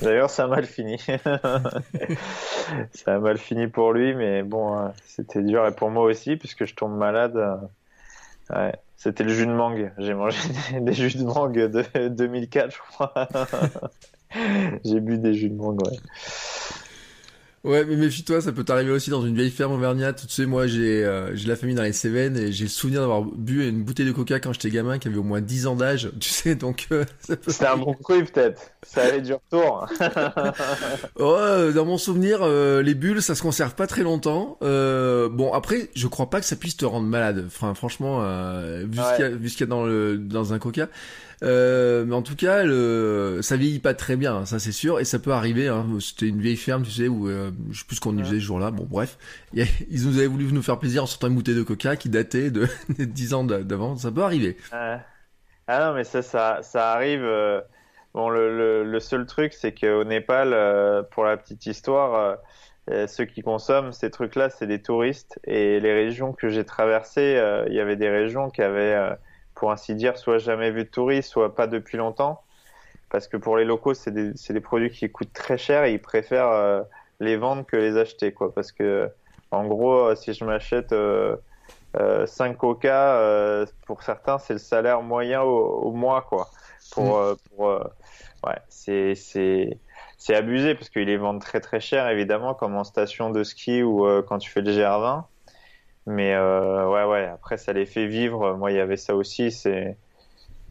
[0.00, 0.98] D'ailleurs, ça a mal fini.
[2.92, 6.36] ça a mal fini pour lui, mais bon, euh, c'était dur et pour moi aussi
[6.36, 7.36] puisque je tombe malade.
[8.52, 9.92] Euh, c'était le jus de mangue.
[9.98, 10.38] J'ai mangé
[10.80, 13.12] des, jus de mangue de 2004, je crois.
[14.84, 15.96] J'ai bu des jus de mangue, ouais.
[17.66, 20.24] Ouais, mais méfie-toi, ça peut t'arriver aussi dans une vieille ferme auvergnate.
[20.28, 23.00] Tu sais, moi, j'ai euh, j'ai la famille dans les Cévennes et j'ai le souvenir
[23.00, 25.74] d'avoir bu une bouteille de coca quand j'étais gamin qui avait au moins 10 ans
[25.74, 26.12] d'âge.
[26.20, 26.86] Tu sais, donc...
[26.92, 28.70] Euh, C'était un bon truc, peut-être.
[28.84, 29.88] Ça allait du retour.
[31.18, 34.58] ouais, dans mon souvenir, euh, les bulles, ça se conserve pas très longtemps.
[34.62, 37.42] Euh, bon, après, je crois pas que ça puisse te rendre malade.
[37.48, 38.20] Enfin, franchement,
[38.84, 40.88] vu ce qu'il y a, dans, le, dans un coca...
[41.42, 45.04] Euh, mais en tout cas, le, ça vieillit pas très bien, ça c'est sûr, et
[45.04, 45.68] ça peut arriver.
[45.68, 45.86] Hein.
[46.00, 48.36] C'était une vieille ferme, tu sais, où euh, je sais plus ce qu'on y faisait
[48.36, 48.70] ce jour-là.
[48.70, 49.18] Bon, bref,
[49.54, 52.50] ils nous avaient voulu nous faire plaisir en sortant une bouteille de Coca qui datait
[52.50, 52.66] de
[52.98, 53.96] 10 ans d'avant.
[53.96, 54.56] Ça peut arriver.
[54.72, 55.00] ah
[55.68, 57.22] non, mais ça, ça, ça arrive.
[57.22, 57.60] Euh,
[58.14, 62.38] bon, le, le, le, seul truc, c'est qu'au Népal, euh, pour la petite histoire.
[63.08, 65.38] ceux qui consomment ces trucs-là, c'est des touristes.
[65.44, 69.16] Et les régions que j'ai traversées, il y avait des régions qui avaient
[69.56, 72.42] pour ainsi dire, soit jamais vu de touristes, soit pas depuis longtemps.
[73.10, 76.02] Parce que pour les locaux, c'est des, des, produits qui coûtent très cher et ils
[76.02, 76.82] préfèrent euh,
[77.20, 78.32] les vendre que les acheter.
[78.32, 78.52] Quoi.
[78.52, 79.10] Parce que,
[79.50, 81.36] en gros, euh, si je m'achète euh,
[81.94, 86.22] 5 euh, coca, pour certains, c'est le salaire moyen au, mois.
[86.22, 86.48] Quoi.
[86.92, 87.36] Pour, mm.
[87.48, 89.78] pour ouais, c'est, c'est,
[90.18, 93.82] c'est abusé parce qu'ils les vendent très très cher, évidemment, comme en station de ski
[93.82, 95.24] ou quand tu fais le GR20.
[96.06, 98.54] Mais euh, ouais, ouais, après, ça les fait vivre.
[98.56, 99.50] Moi, il y avait ça aussi.
[99.50, 99.98] C'est,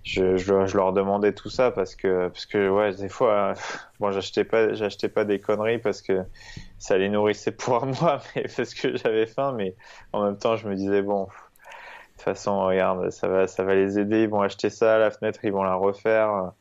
[0.03, 3.53] je, je, leur demandais tout ça parce que, parce que, ouais, des fois,
[3.99, 6.23] bon, j'achetais pas, j'achetais pas des conneries parce que
[6.77, 9.53] ça les nourrissait pour moi, mais parce que j'avais faim.
[9.57, 9.75] Mais
[10.13, 11.29] en même temps, je me disais, bon, de
[12.13, 14.23] toute façon, regarde, ça va, ça va les aider.
[14.23, 16.53] Ils vont acheter ça la fenêtre, ils vont la refaire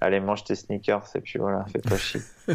[0.00, 2.20] allez, mange tes sneakers, et puis voilà, fais pas chier.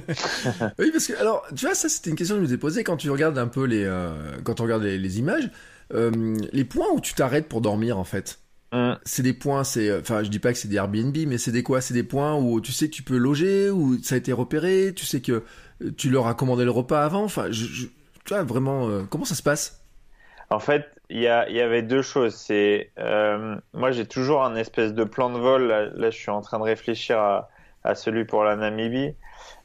[0.79, 2.83] oui, parce que, alors, tu vois, ça, c'était une question que je me ai posée
[2.83, 5.49] quand tu regardes un peu les, euh, quand on regarde les, images,
[5.93, 8.39] euh, les points où tu t'arrêtes pour dormir, en fait.
[8.71, 8.97] Hum.
[9.05, 11.51] C'est des points, c'est, euh, enfin, je dis pas que c'est des Airbnb, mais c'est
[11.51, 11.81] des quoi?
[11.81, 14.93] C'est des points où tu sais que tu peux loger, où ça a été repéré,
[14.95, 15.43] tu sais que
[15.97, 17.23] tu leur as commandé le repas avant.
[17.23, 17.89] Enfin, je, tu
[18.29, 19.81] vois, vraiment, comment ça se passe?
[20.49, 22.35] En fait, il y, a, y avait deux choses.
[22.35, 25.67] C'est euh, moi, j'ai toujours un espèce de plan de vol.
[25.95, 27.49] Là, je suis en train de réfléchir à,
[27.83, 29.15] à celui pour la Namibie.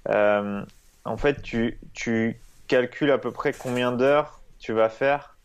[0.09, 0.63] Euh,
[1.05, 5.37] en fait, tu, tu calcules à peu près combien d'heures tu vas faire.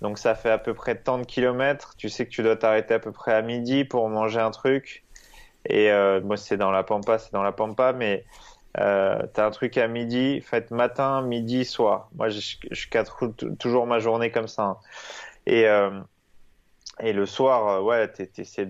[0.00, 1.94] Donc, ça fait à peu près tant de kilomètres.
[1.96, 5.04] Tu sais que tu dois t'arrêter à peu près à midi pour manger un truc.
[5.66, 8.24] Et euh, moi, c'est dans la pampa, c'est dans la pampa, mais
[8.78, 12.08] euh, t'as un truc à midi, faites matin, midi, soir.
[12.14, 12.40] Moi, je,
[12.70, 14.62] je cadre toujours ma journée comme ça.
[14.62, 14.76] Hein.
[15.46, 16.00] Et, euh,
[17.00, 18.66] et le soir, euh, ouais, t'essaies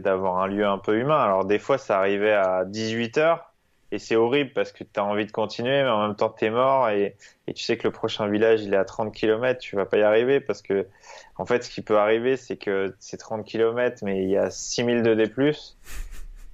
[0.00, 1.18] d'avoir un lieu un peu humain.
[1.18, 3.52] Alors, des fois, ça arrivait à 18 heures.
[3.92, 6.46] Et c'est horrible parce que tu as envie de continuer, mais en même temps, tu
[6.46, 7.14] es mort et,
[7.46, 10.02] tu sais que le prochain village, il est à 30 km, tu vas pas y
[10.02, 10.86] arriver parce que,
[11.36, 14.50] en fait, ce qui peut arriver, c'est que c'est 30 km, mais il y a
[14.50, 15.30] 6000 de D+.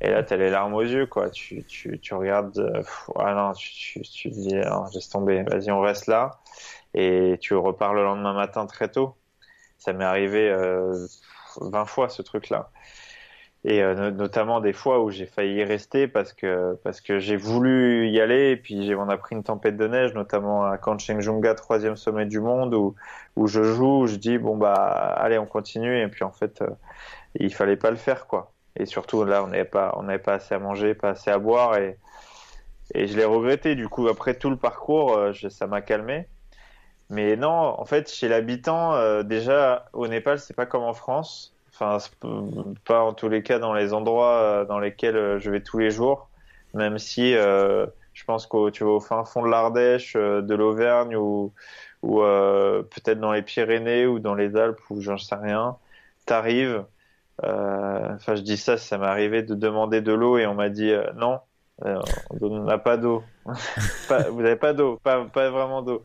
[0.01, 1.31] Et là, t'as les larmes aux yeux, quoi.
[1.31, 2.83] Tu, tu, tu regardes, euh,
[3.17, 6.41] ah non, tu, tu, tu dis, non, laisse tomber, vas-y, on reste là.
[6.95, 9.15] Et tu repars le lendemain matin très tôt.
[9.79, 11.07] Ça m'est arrivé euh,
[11.61, 12.71] 20 fois, ce truc-là.
[13.65, 17.37] Et euh, notamment des fois où j'ai failli y rester parce que, parce que j'ai
[17.37, 21.55] voulu y aller et puis on a pris une tempête de neige, notamment à Kanchenjunga,
[21.55, 22.95] troisième sommet du monde, où,
[23.37, 24.75] où je joue, où je dis, bon, bah,
[25.19, 26.01] allez, on continue.
[26.01, 26.69] Et puis en fait, euh,
[27.35, 28.53] il fallait pas le faire, quoi.
[28.77, 31.39] Et surtout, là, on n'avait pas, on n'avait pas assez à manger, pas assez à
[31.39, 31.77] boire.
[31.79, 31.99] Et,
[32.95, 33.75] et je l'ai regretté.
[33.75, 36.29] Du coup, après tout le parcours, euh, ça m'a calmé.
[37.11, 41.55] Mais non, en fait, chez l'habitant, euh, déjà, au Népal, c'est pas comme en France.
[41.73, 41.99] Enfin,
[42.85, 45.91] pas en tous les cas dans les endroits euh, dans lesquels je vais tous les
[45.91, 46.29] jours.
[46.75, 51.53] Même si je pense que tu vas au fin fond de l'Ardèche, de l'Auvergne ou,
[52.03, 55.77] ou peut-être dans les Pyrénées ou dans les Alpes ou j'en sais rien.
[56.27, 56.85] T'arrives,
[57.45, 60.69] euh, enfin, je dis ça, ça m'est arrivé de demander de l'eau et on m'a
[60.69, 61.41] dit euh, non,
[61.85, 62.01] euh,
[62.41, 63.23] on n'a pas d'eau.
[63.47, 66.03] vous n'avez pas d'eau, pas, pas vraiment d'eau.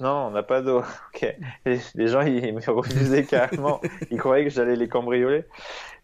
[0.00, 0.82] Non, on n'a pas d'eau.
[1.14, 1.36] Ok.
[1.64, 3.80] les gens, ils me refusaient carrément.
[4.10, 5.44] Ils croyaient que j'allais les cambrioler.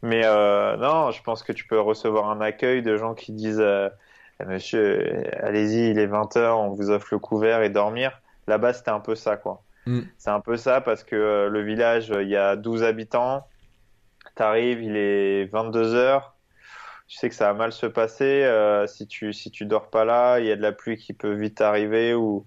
[0.03, 3.65] Mais euh, non, je pense que tu peux recevoir un accueil de gens qui disent
[3.65, 8.21] eh, Monsieur, allez-y, il est 20h, on vous offre le couvert et dormir.
[8.47, 9.63] Là-bas, c'était un peu ça, quoi.
[9.87, 10.01] Mm.
[10.19, 13.47] C'est un peu ça parce que le village, il y a 12 habitants
[14.37, 16.37] t'arrives, il est 22 heures.
[17.09, 18.45] Tu sais que ça va mal se passer.
[18.45, 21.13] Euh, si tu si tu dors pas là, il y a de la pluie qui
[21.13, 22.15] peut vite arriver.
[22.15, 22.47] Ou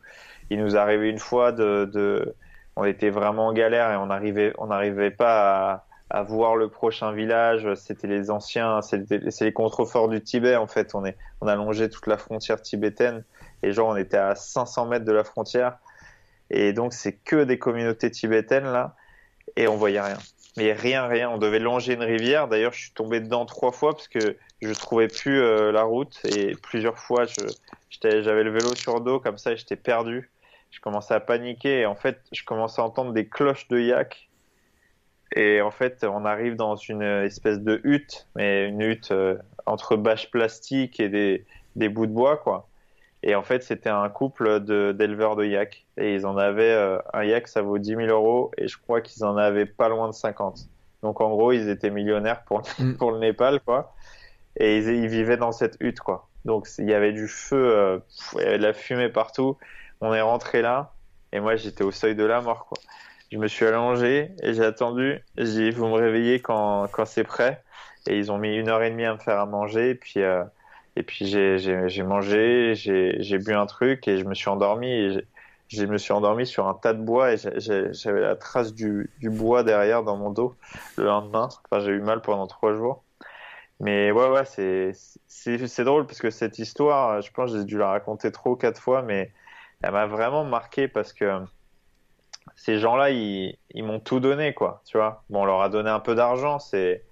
[0.50, 2.36] il nous arrivait une fois de,
[2.76, 6.70] on était vraiment en galère et on arrivait on n'arrivait pas à, à, voir le
[6.70, 7.68] prochain village.
[7.76, 10.96] C'était les anciens, c'est les contreforts du Tibet en fait.
[10.96, 13.24] On est on a longé toute la frontière tibétaine
[13.64, 15.78] et genre on était à 500 mètres de la frontière
[16.50, 18.96] et donc c'est que des communautés tibétaines là
[19.56, 20.18] et on voyait rien
[20.60, 21.30] mais rien, rien.
[21.30, 22.48] On devait longer une rivière.
[22.48, 26.20] D'ailleurs, je suis tombé dedans trois fois parce que je trouvais plus euh, la route
[26.26, 27.24] et plusieurs fois,
[28.02, 30.30] j'avais le vélo sur dos comme ça et j'étais perdu.
[30.72, 34.30] Je commençais à paniquer et en fait, je commençais à entendre des cloches de yak.
[35.36, 39.96] Et en fait, on arrive dans une espèce de hutte, mais une hutte euh, entre
[39.96, 41.46] bâches plastiques et des,
[41.76, 42.68] des bouts de bois, quoi.
[43.22, 45.86] Et en fait, c'était un couple d'éleveurs de, yak.
[45.98, 48.52] Et ils en avaient euh, un yak, ça vaut 10 000 euros.
[48.58, 50.68] Et je crois qu'ils en avaient pas loin de 50.
[51.04, 52.94] Donc en gros, ils étaient millionnaires pour, mm.
[52.98, 53.94] pour le Népal, quoi.
[54.58, 56.30] Et ils, ils, vivaient dans cette hutte, quoi.
[56.46, 58.00] Donc il y avait du feu, euh,
[58.36, 59.58] il y avait de la fumée partout.
[60.02, 60.94] On est rentré là.
[61.32, 62.78] Et moi, j'étais au seuil de la mort, quoi.
[63.32, 65.24] Je me suis allongé et j'ai attendu.
[65.38, 67.64] J'ai dit, vous me réveillez quand, quand c'est prêt.
[68.08, 69.92] Et ils ont mis une heure et demie à me faire à manger.
[69.92, 70.44] Et puis, euh,
[70.96, 74.92] et puis j'ai mangé, j'ai bu un truc et je me suis endormi.
[74.92, 75.28] Et
[75.70, 79.30] je me suis endormi sur un tas de bois et j'avais la trace du, du,
[79.30, 80.56] bois derrière dans mon dos
[80.98, 81.50] le lendemain.
[81.70, 83.04] Enfin, j'ai eu mal pendant trois jours.
[83.80, 84.46] Mais ouais, ouais,
[85.28, 89.04] c'est drôle parce que cette histoire, je pense j'ai dû la raconter trop quatre fois,
[89.04, 89.32] mais
[89.82, 91.42] elle m'a vraiment marqué parce que
[92.56, 94.82] ces gens-là, ils, ils m'ont tout donné, quoi.
[94.86, 95.24] Tu vois.
[95.30, 97.04] Bon, on leur a donné un peu d'argent, c'est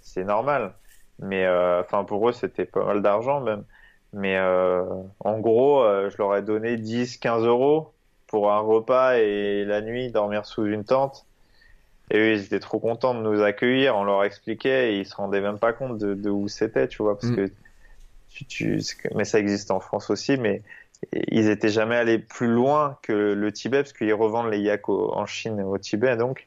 [0.00, 0.74] c'est normal.
[1.18, 3.64] Mais euh, enfin, pour eux, c'était pas mal d'argent même.
[4.12, 4.84] Mais euh,
[5.20, 7.92] en gros, euh, je leur ai donné 10, 15 euros
[8.26, 11.26] pour un repas et la nuit dormir sous une tente.
[12.10, 13.96] Et eux, ils étaient trop contents de nous accueillir.
[13.96, 17.02] On leur expliquait et ils se rendaient même pas compte de, de où c'était, tu
[17.02, 17.36] vois, parce mm.
[17.36, 17.52] que
[18.30, 18.80] tu, tu,
[19.14, 20.62] mais ça existe en France aussi, mais
[21.12, 25.26] ils étaient jamais allés plus loin que le Tibet parce qu'ils revendent les yaks en
[25.26, 26.46] Chine au Tibet donc.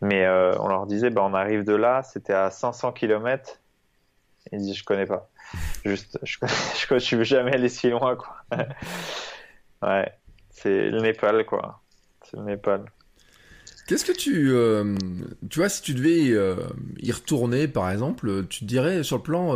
[0.00, 3.58] Mais euh, on leur disait, ben on arrive de là, c'était à 500 km
[4.52, 5.28] il dit, je connais pas.
[5.84, 6.38] Juste, je,
[6.90, 8.36] je, suis jamais allé si loin, quoi.
[9.82, 10.12] ouais,
[10.50, 11.80] c'est le Népal, quoi.
[12.32, 12.84] Le Népal.
[13.86, 14.96] Qu'est-ce que tu, euh,
[15.48, 16.56] tu vois, si tu devais euh,
[16.98, 19.54] y retourner, par exemple, tu te dirais sur le plan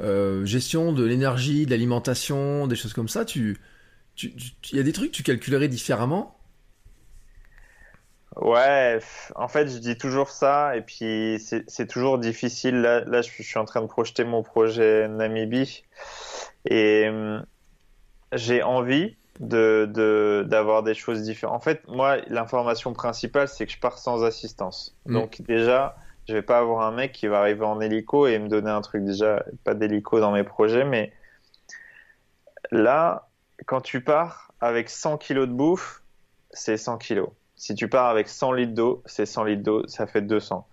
[0.00, 3.58] euh, gestion de l'énergie, de l'alimentation, des choses comme ça, tu,
[4.22, 6.36] il y a des trucs que tu calculerais différemment?
[8.36, 9.00] Ouais,
[9.34, 12.76] en fait, je dis toujours ça, et puis c'est toujours difficile.
[12.80, 15.84] Là, là, je suis en train de projeter mon projet Namibie,
[16.64, 17.44] et hum,
[18.32, 21.56] j'ai envie de d'avoir des choses différentes.
[21.56, 24.96] En fait, moi, l'information principale, c'est que je pars sans assistance.
[25.06, 25.12] Mm.
[25.14, 25.96] Donc déjà,
[26.30, 28.80] je vais pas avoir un mec qui va arriver en hélico et me donner un
[28.80, 29.04] truc.
[29.04, 31.12] Déjà, pas d'hélico dans mes projets, mais
[32.70, 33.28] là,
[33.66, 36.02] quand tu pars avec 100 kilos de bouffe,
[36.52, 37.30] c'est 100 kilos.
[37.56, 40.66] Si tu pars avec 100 litres d'eau, c'est 100 litres d'eau, ça fait 200.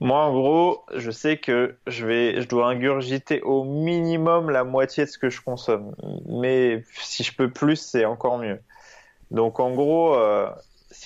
[0.00, 5.04] Moi, en gros, je sais que je vais, je dois ingurgiter au minimum la moitié
[5.04, 5.94] de ce que je consomme.
[6.26, 8.58] Mais si je peux plus, c'est encore mieux.
[9.30, 10.50] Donc, en gros, euh,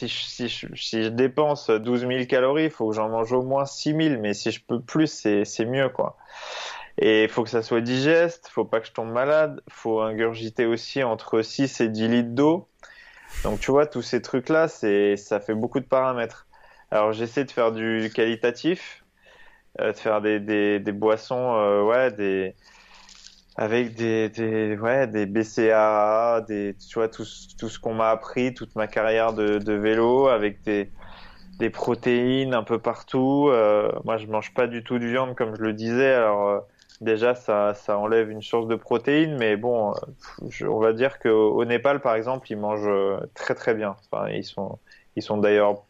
[0.04, 4.20] si, je, dépense 12 000 calories, il faut que j'en mange au moins 6 000.
[4.20, 6.16] Mais si je peux plus, c'est mieux, quoi.
[6.98, 10.66] Et il faut que ça soit digeste, faut pas que je tombe malade, faut ingurgiter
[10.66, 12.68] aussi entre 6 et 10 litres d'eau.
[13.44, 16.46] Donc tu vois, tous ces trucs-là, c'est, ça fait beaucoup de paramètres.
[16.90, 19.04] Alors j'essaie de faire du qualitatif,
[19.80, 22.54] euh, de faire des, des, des boissons, euh, ouais, des
[23.56, 27.24] avec des, des ouais des BCAA, des tu vois tout,
[27.58, 30.90] tout ce qu'on m'a appris toute ma carrière de, de vélo, avec des
[31.58, 33.48] des protéines un peu partout.
[33.50, 36.60] Euh, moi je mange pas du tout de viande comme je le disais, alors euh,
[37.00, 39.94] déjà ça, ça enlève une source de protéines, mais bon,
[40.50, 42.90] je, on va dire qu'au Népal par exemple, ils mangent
[43.34, 43.96] très très bien.
[44.12, 44.78] Enfin, ils sont
[45.16, 45.84] ils sont d'ailleurs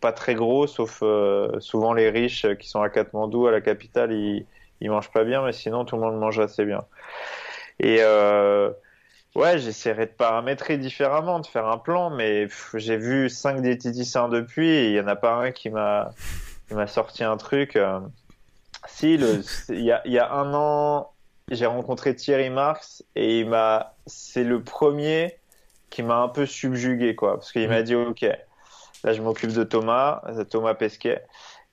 [0.00, 4.12] pas très gros, sauf euh, souvent les riches qui sont à Katmandou, à la capitale,
[4.12, 4.46] ils,
[4.80, 6.84] ils mangent pas bien, mais sinon tout le monde mange assez bien.
[7.80, 8.70] Et euh,
[9.34, 14.68] ouais, j'essaierai de paramétrer différemment, de faire un plan, mais j'ai vu cinq diététiciens depuis,
[14.68, 16.12] et il y en a pas un qui m'a
[16.70, 17.76] m'a sorti un truc.
[17.76, 18.00] Euh.
[18.86, 21.12] Si, il y a, y a un an,
[21.50, 25.38] j'ai rencontré Thierry Marx et il m'a, c'est le premier
[25.90, 27.84] qui m'a un peu subjugué, quoi, parce qu'il m'a mmh.
[27.84, 28.26] dit, ok,
[29.04, 31.22] Là, je m'occupe de Thomas, Thomas Pesquet.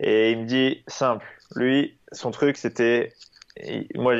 [0.01, 1.25] Et il me dit, simple,
[1.55, 3.13] lui, son truc, c'était,
[3.95, 4.16] moi,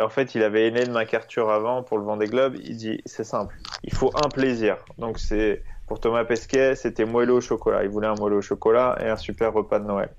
[0.00, 2.56] en fait, il avait aimé de MacArthur avant pour le Vendée Globe.
[2.62, 3.54] Il dit, c'est simple,
[3.84, 4.76] il faut un plaisir.
[4.98, 7.84] Donc, c'est, pour Thomas Pesquet, c'était moelleux au chocolat.
[7.84, 10.10] Il voulait un moelleux au chocolat et un super repas de Noël.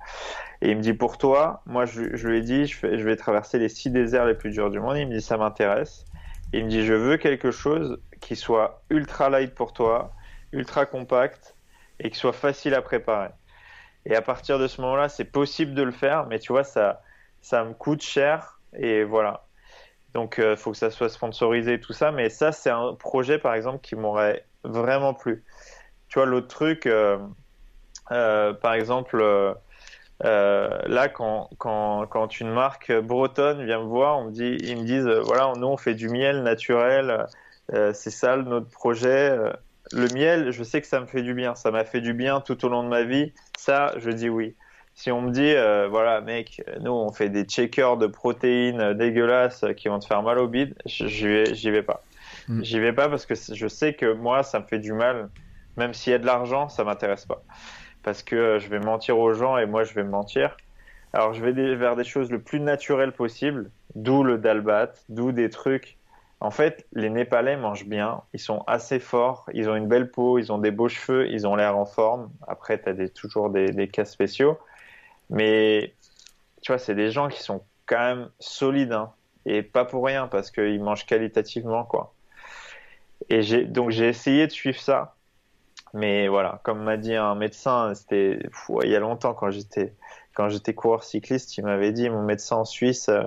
[0.61, 3.59] Et il me dit, pour toi, moi, je, lui ai dit, je, je vais traverser
[3.59, 4.97] les six déserts les plus durs du monde.
[4.97, 6.05] Il me dit, ça m'intéresse.
[6.53, 10.14] Il me dit, je veux quelque chose qui soit ultra light pour toi,
[10.53, 11.55] ultra compact,
[11.99, 13.30] et qu'il soit facile à préparer.
[14.05, 17.01] Et à partir de ce moment-là, c'est possible de le faire, mais tu vois, ça,
[17.43, 19.45] ça me coûte cher et voilà.
[20.13, 22.11] Donc, il euh, faut que ça soit sponsorisé tout ça.
[22.11, 25.43] Mais ça, c'est un projet, par exemple, qui m'aurait vraiment plu.
[26.07, 27.17] Tu vois, l'autre truc, euh,
[28.11, 29.17] euh, par exemple,
[30.21, 34.83] là, quand, quand, quand une marque bretonne vient me voir, on me dit, ils me
[34.83, 37.25] disent, voilà, nous, on fait du miel naturel.
[37.69, 39.37] c'est ça notre projet
[39.91, 41.55] le miel, je sais que ça me fait du bien.
[41.55, 43.33] Ça m'a fait du bien tout au long de ma vie.
[43.57, 44.55] Ça, je dis oui.
[44.95, 49.65] Si on me dit, euh, voilà, mec, nous, on fait des checkers de protéines dégueulasses
[49.75, 52.03] qui vont te faire mal au bide, j'y vais, j'y vais pas.
[52.47, 52.63] Mm.
[52.63, 55.29] J'y vais pas parce que je sais que moi, ça me fait du mal.
[55.77, 57.43] Même s'il y a de l'argent, ça m'intéresse pas.
[58.03, 60.55] Parce que euh, je vais mentir aux gens et moi, je vais me mentir.
[61.13, 65.49] Alors, je vais vers des choses le plus naturelles possible, d'où le dalbat, d'où des
[65.49, 65.97] trucs
[66.43, 70.37] en fait, les Népalais mangent bien, ils sont assez forts, ils ont une belle peau,
[70.37, 72.29] ils ont des beaux cheveux, ils ont l'air en forme.
[72.45, 74.57] Après, tu as toujours des, cas spéciaux.
[75.30, 75.95] Mais
[76.61, 78.93] tu vois, c'est des gens qui sont quand même solides.
[78.93, 79.13] Hein,
[79.45, 81.84] et pas pour rien, parce qu'ils mangent qualitativement.
[81.84, 82.13] quoi.
[83.30, 85.15] Et donc j'ai essayé de suivre ça.
[85.93, 88.39] Mais voilà, comme m'a dit un médecin, c'était
[88.84, 89.93] il y a longtemps quand j'étais
[90.34, 93.24] quand j'étais coureur cycliste, il m'avait dit, mon médecin en Suisse, euh,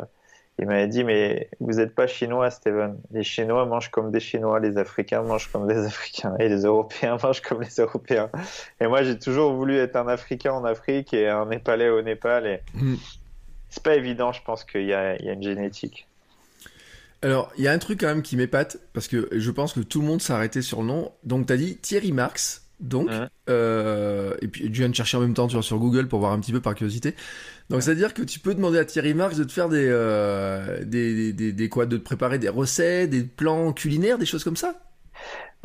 [0.58, 2.96] il m'avait dit, mais vous n'êtes pas chinois, Steven.
[3.10, 7.18] Les Chinois mangent comme des Chinois, les Africains mangent comme des Africains, et les Européens
[7.22, 8.30] mangent comme les Européens.
[8.80, 12.46] Et moi, j'ai toujours voulu être un Africain en Afrique et un Népalais au Népal.
[12.46, 12.94] Et mm.
[13.68, 16.08] c'est pas évident, je pense qu'il y, y a, une génétique.
[17.20, 19.80] Alors, il y a un truc quand même qui m'épate, parce que je pense que
[19.80, 21.12] tout le monde s'est arrêté sur le nom.
[21.24, 22.65] Donc, tu as dit Thierry Marx.
[22.80, 23.08] Donc,
[23.48, 26.20] euh, et puis tu viens de chercher en même temps tu vois, sur Google pour
[26.20, 27.14] voir un petit peu par curiosité.
[27.70, 31.32] Donc, c'est-à-dire que tu peux demander à Thierry Marx de te faire des, euh, des,
[31.32, 34.74] des, des, quoi, de te préparer des recettes, des plans culinaires, des choses comme ça?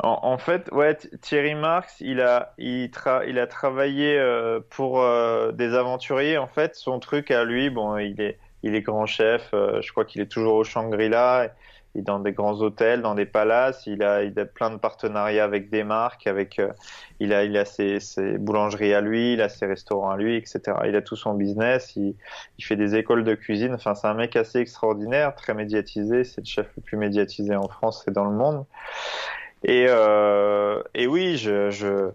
[0.04, 2.90] En, fait, ouais, Thierry Marx, il a, il,
[3.28, 5.00] il a travaillé euh, pour
[5.52, 6.38] des aventuriers.
[6.38, 9.50] En fait, son truc à lui, bon, il est, il est grand chef.
[9.52, 11.52] Je crois qu'il est toujours au Shangri-La
[11.94, 13.86] il est dans des grands hôtels, dans des palaces.
[13.86, 16.72] Il a, il a plein de partenariats avec des marques, avec, euh,
[17.20, 20.36] il a, il a ses, ses, boulangeries à lui, il a ses restaurants à lui,
[20.36, 20.60] etc.
[20.86, 21.94] Il a tout son business.
[21.96, 22.14] Il,
[22.58, 23.74] il fait des écoles de cuisine.
[23.74, 26.24] Enfin, c'est un mec assez extraordinaire, très médiatisé.
[26.24, 28.64] C'est le chef le plus médiatisé en France et dans le monde.
[29.64, 32.10] Et, euh, et oui, je, je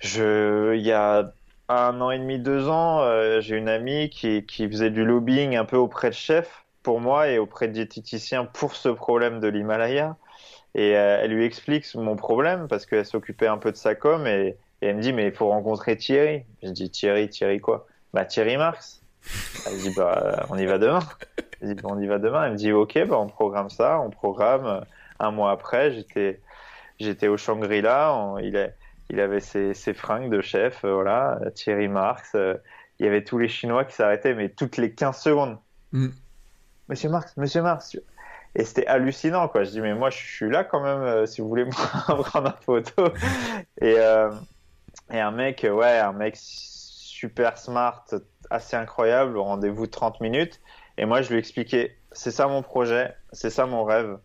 [0.00, 1.32] je, il y a
[1.68, 5.56] un an et demi, deux ans, euh, j'ai une amie qui, qui faisait du lobbying
[5.56, 9.48] un peu auprès de chef pour moi et auprès de diététiciens pour ce problème de
[9.48, 10.16] l'Himalaya.
[10.74, 14.26] Et euh, elle lui explique mon problème parce qu'elle s'occupait un peu de sa com
[14.26, 16.44] et, elle me dit mais il faut rencontrer Thierry.
[16.62, 17.86] Je dis Thierry, Thierry quoi?
[18.14, 19.02] Bah Thierry Marx.
[19.66, 21.00] Elle me dit bah on y va demain.
[21.60, 22.44] Je dis, on y va demain.
[22.44, 24.86] Elle me dit ok bah on programme ça, on programme.
[25.18, 26.40] Un mois après j'étais
[26.98, 28.36] j'étais au Shangri-La.
[28.42, 28.74] Il est
[29.10, 32.32] il avait ses, ses, fringues de chef, euh, voilà, Thierry Marx.
[32.34, 32.54] Euh,
[32.98, 35.58] il y avait tous les Chinois qui s'arrêtaient, mais toutes les 15 secondes.
[35.92, 36.08] Mm.
[36.90, 37.96] Monsieur Marx, Monsieur Marx.
[38.54, 39.64] Et c'était hallucinant, quoi.
[39.64, 42.48] Je dis, mais moi, je suis là quand même, euh, si vous voulez me prendre
[42.48, 43.14] une photo.
[43.80, 43.96] Et,
[45.10, 48.04] et un mec, ouais, un mec super smart,
[48.50, 50.60] assez incroyable, au rendez-vous 30 minutes.
[50.98, 54.18] Et moi, je lui expliquais, c'est ça mon projet, c'est ça mon rêve.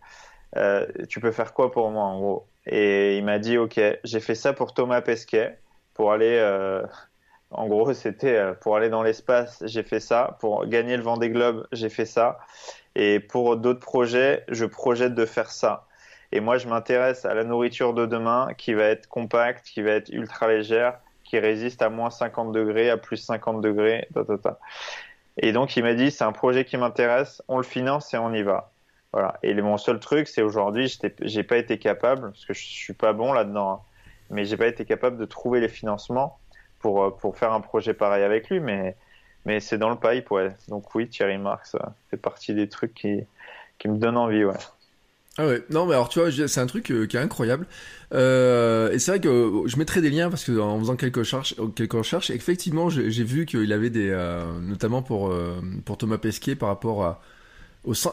[1.07, 2.49] tu peux faire quoi pour moi, en gros?
[2.65, 5.59] Et il m'a dit, OK, j'ai fait ça pour Thomas Pesquet,
[5.93, 6.83] pour aller, euh,
[7.51, 10.37] en gros, c'était euh, pour aller dans l'espace, j'ai fait ça.
[10.39, 12.39] Pour gagner le Vendée Globe, j'ai fait ça.
[12.95, 15.87] Et pour d'autres projets, je projette de faire ça.
[16.31, 19.91] Et moi, je m'intéresse à la nourriture de demain qui va être compacte, qui va
[19.91, 24.07] être ultra légère, qui résiste à moins 50 degrés, à plus 50 degrés.
[25.37, 28.33] Et donc, il m'a dit, c'est un projet qui m'intéresse, on le finance et on
[28.33, 28.71] y va.
[29.13, 29.37] Voilà.
[29.43, 33.13] Et mon seul truc, c'est aujourd'hui, j'ai pas été capable, parce que je suis pas
[33.13, 33.79] bon là-dedans, hein,
[34.29, 36.39] mais j'ai pas été capable de trouver les financements
[36.85, 38.95] pour, euh, pour faire un projet pareil avec lui, mais,
[39.45, 40.55] mais c'est dans le pipe, ouais.
[40.67, 41.75] Donc oui, Thierry Marx
[42.11, 43.21] fait partie des trucs qui,
[43.79, 44.53] qui me donnent envie, ouais.
[45.39, 47.65] Ah ouais, non mais alors tu vois, c'est un truc euh, qui est incroyable.
[48.13, 51.17] Euh, et c'est vrai que euh, je mettrai des liens parce que en faisant quelques
[51.17, 54.15] recherches, quelques recherches, effectivement, j'ai vu qu'il avait des,
[54.61, 55.33] notamment pour
[55.85, 57.21] pour Thomas Pesquet par rapport à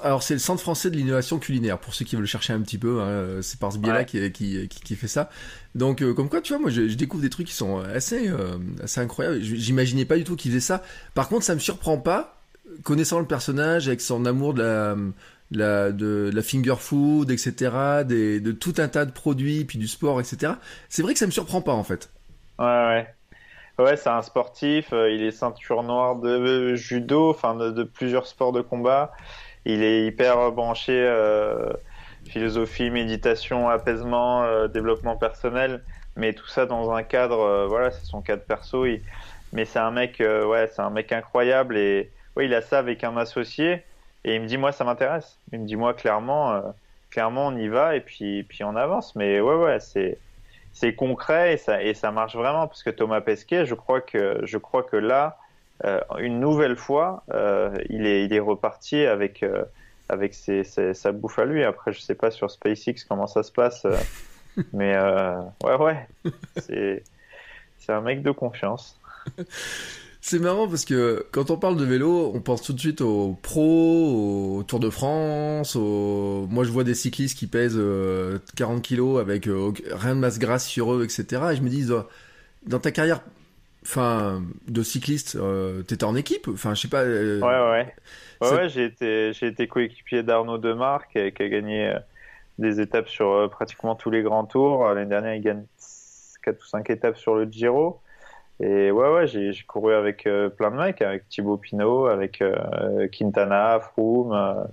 [0.03, 2.79] alors c'est le Centre français de l'innovation culinaire pour ceux qui veulent chercher un petit
[2.79, 3.01] peu.
[3.01, 5.31] Hein, c'est par ce biais-là qui, qui, qui, fait ça.
[5.75, 8.59] Donc euh, comme quoi, tu vois, moi je, découvre des trucs qui sont assez euh,
[8.83, 9.41] assez incroyables.
[9.41, 10.83] J'imaginais pas du tout qu'il faisait ça.
[11.15, 12.37] Par contre, ça me surprend pas,
[12.83, 14.97] connaissant le personnage avec son amour de la
[15.55, 19.87] la, de, la finger food, etc., des, de tout un tas de produits, puis du
[19.87, 20.55] sport, etc.
[20.89, 22.11] C'est vrai que ça me surprend pas en fait.
[22.59, 23.07] Ouais, ouais.
[23.79, 24.93] Ouais, c'est un sportif.
[24.93, 29.13] Euh, il est ceinture noire de judo, enfin de, de plusieurs sports de combat
[29.65, 31.73] il est hyper branché euh,
[32.25, 35.85] philosophie, méditation, apaisement, euh, développement personnel,
[36.17, 38.85] mais tout ça dans un cadre, euh, voilà, c'est son cadre perso.
[39.53, 43.05] Mais c'est un mec, ouais, c'est un mec incroyable et oui, il a ça avec
[43.05, 43.85] un associé
[44.25, 45.41] et il me dit moi ça m'intéresse.
[45.53, 46.63] Il me dit moi clairement,
[47.11, 49.15] clairement on y va et puis puis on avance.
[49.15, 50.23] Mais ouais ouais, c'est
[50.73, 54.41] c'est concret et ça et ça marche vraiment parce que Thomas Pesquet, je crois que
[54.45, 55.39] je crois que là
[55.85, 59.65] euh, une nouvelle fois, euh, il, est, il est reparti avec, euh,
[60.09, 61.65] avec ses, sa bouffe à lui.
[61.65, 63.87] Après, je sais pas sur SpaceX comment ça se passe,
[64.73, 64.97] mais
[65.65, 66.09] ouais, ouais,
[66.57, 67.03] c'est,
[67.79, 68.99] c'est un mec de confiance.
[70.25, 73.37] C'est marrant parce que quand on parle de vélo, on pense tout de suite aux
[73.43, 75.75] pros, au Tour de France.
[75.75, 76.47] Au...
[76.49, 77.81] Moi, je vois des cyclistes qui pèsent
[78.55, 79.49] 40 kilos avec
[79.91, 81.43] rien de masse grasse sur eux, etc.
[81.51, 81.89] Et je me dis,
[82.67, 83.23] dans ta carrière
[83.83, 87.03] enfin, de cycliste, euh, t'étais en équipe Enfin, je sais pas.
[87.03, 87.95] Euh, ouais, ouais.
[88.41, 91.99] Ouais, ouais j'ai été, j'ai été coéquipier d'Arnaud Demar qui, qui, a gagné euh,
[92.59, 94.87] des étapes sur euh, pratiquement tous les grands tours.
[94.87, 95.65] L'année dernière, il gagne
[96.43, 98.01] 4 ou 5 étapes sur le Giro.
[98.61, 102.43] Et ouais, ouais, j'ai, couru avec plein de mecs, avec Thibaut Pinot, avec
[103.11, 104.69] Quintana, Froome.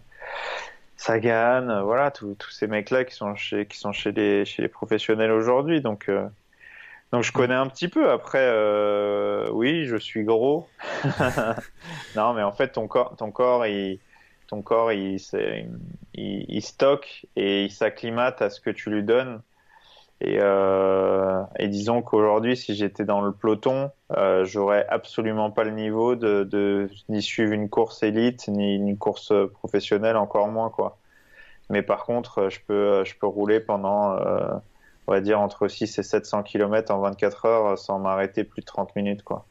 [0.95, 5.31] Sagan, voilà, tous ces mecs-là qui sont chez, qui sont chez les, chez les professionnels
[5.31, 5.81] aujourd'hui.
[5.81, 6.07] Donc,
[7.11, 8.11] donc je connais un petit peu.
[8.11, 10.67] Après, euh, oui, je suis gros.
[12.15, 13.99] non, mais en fait, ton corps, ton corps, il,
[14.47, 15.17] ton corps, il,
[16.15, 19.41] il, il stocke et il s'acclimate à ce que tu lui donnes.
[20.21, 25.71] Et, euh, et disons qu'aujourd'hui, si j'étais dans le peloton, euh, j'aurais absolument pas le
[25.71, 30.97] niveau de, de ni suivre une course élite ni une course professionnelle, encore moins quoi.
[31.69, 34.55] Mais par contre, je peux, je peux rouler pendant euh,
[35.09, 38.67] on va dire entre 6 et 700 km en 24 heures sans m'arrêter plus de
[38.67, 39.47] 30 minutes, quoi.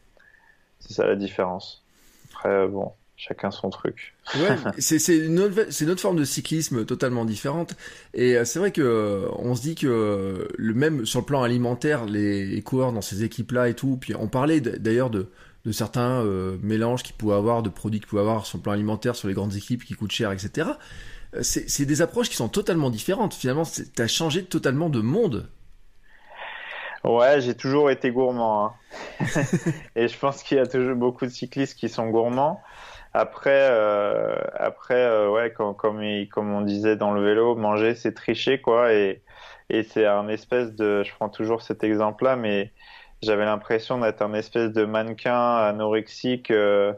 [0.78, 1.84] C'est ça la différence.
[2.30, 4.14] Après, bon, chacun son truc.
[4.36, 7.74] Ouais, c'est une, autre, forme de cyclisme totalement différente.
[8.14, 11.42] Et euh, c'est vrai que euh, on se dit que le même sur le plan
[11.42, 13.96] alimentaire, les, coureurs dans ces équipes-là et tout.
[13.96, 15.28] Puis on parlait d'ailleurs de,
[15.64, 18.74] de certains euh, mélanges qu'ils pouvaient avoir, de produits qu'ils pouvaient avoir sur le plan
[18.74, 20.68] alimentaire, sur les grandes équipes qui coûtent cher, etc.
[21.34, 23.34] Euh, c'est des approches qui sont totalement différentes.
[23.34, 25.48] Finalement, tu as changé totalement de monde.
[27.04, 28.66] Ouais, j'ai toujours été gourmand.
[28.66, 28.74] Hein.
[29.96, 32.60] et je pense qu'il y a toujours beaucoup de cyclistes qui sont gourmands.
[33.14, 38.12] Après, euh, après, euh, ouais, comme, comme, comme, on disait dans le vélo, manger c'est
[38.12, 38.92] tricher quoi.
[38.92, 39.22] Et,
[39.70, 42.72] et c'est un espèce de, je prends toujours cet exemple-là, mais
[43.22, 46.92] j'avais l'impression d'être un espèce de mannequin anorexique euh,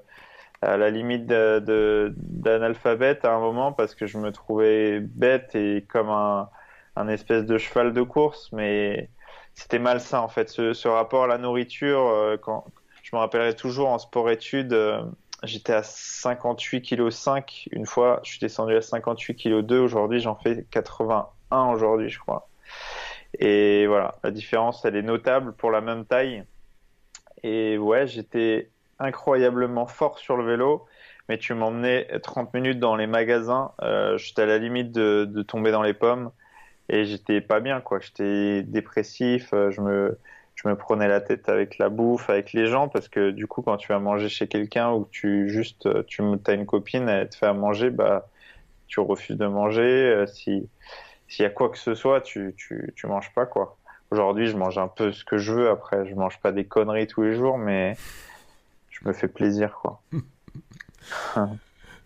[0.63, 6.11] à la limite d'analphabète à un moment parce que je me trouvais bête et comme
[6.11, 6.51] un,
[6.97, 9.09] un espèce de cheval de course, mais
[9.55, 10.49] c'était malsain en fait.
[10.49, 12.65] Ce, ce, rapport à la nourriture, euh, quand
[13.03, 15.03] je me rappellerai toujours en sport-études, euh,
[15.43, 20.21] j'étais à 58 kg 5 une fois, je suis descendu à 58 kg 2 aujourd'hui,
[20.21, 22.49] j'en fais 81 aujourd'hui, je crois.
[23.39, 26.45] Et voilà, la différence, elle est notable pour la même taille.
[27.43, 28.71] Et ouais, j'étais
[29.01, 30.87] incroyablement fort sur le vélo,
[31.29, 35.73] mais tu m'emmenais 30 minutes dans les magasins, euh, j'étais à la limite de, tomber
[35.73, 36.31] dans les pommes
[36.89, 38.01] et j'étais pas bien, quoi.
[38.01, 40.19] J'étais dépressif, euh, je me,
[40.55, 43.63] je me prenais la tête avec la bouffe, avec les gens, parce que du coup,
[43.63, 47.29] quand tu vas manger chez quelqu'un ou que tu juste, tu as une copine, elle
[47.29, 48.29] te fait à manger, bah,
[48.91, 49.83] tu refuses de manger.
[49.83, 50.69] Euh, si,
[51.29, 53.79] s'il y a quoi que ce soit, tu, tu, tu manges pas, quoi.
[54.11, 55.71] Aujourd'hui, je mange un peu ce que je veux.
[55.71, 57.97] Après, je mange pas des conneries tous les jours, mais
[59.03, 60.03] je me fais plaisir, quoi.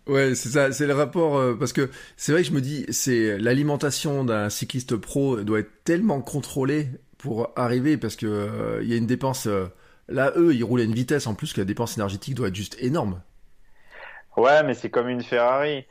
[0.07, 2.87] ouais, c'est ça, c'est le rapport euh, parce que c'est vrai que je me dis,
[2.91, 6.89] c'est l'alimentation d'un cycliste pro doit être tellement contrôlée
[7.19, 9.47] pour arriver parce que euh, il y a une dépense.
[9.47, 9.67] Euh,
[10.09, 12.55] là, eux, ils roulent à une vitesse en plus que la dépense énergétique doit être
[12.55, 13.21] juste énorme.
[14.37, 15.87] Ouais, mais c'est comme une Ferrari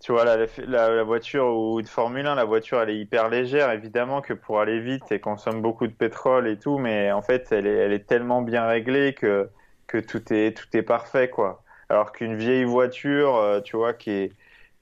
[0.00, 3.70] tu vois, la, la, voiture ou de Formule 1, la voiture, elle est hyper légère,
[3.70, 7.48] évidemment que pour aller vite, elle consomme beaucoup de pétrole et tout, mais en fait,
[7.50, 9.48] elle est, elle est tellement bien réglée que,
[9.86, 11.62] que tout est, tout est parfait, quoi.
[11.88, 14.32] Alors qu'une vieille voiture, euh, tu vois, qui est,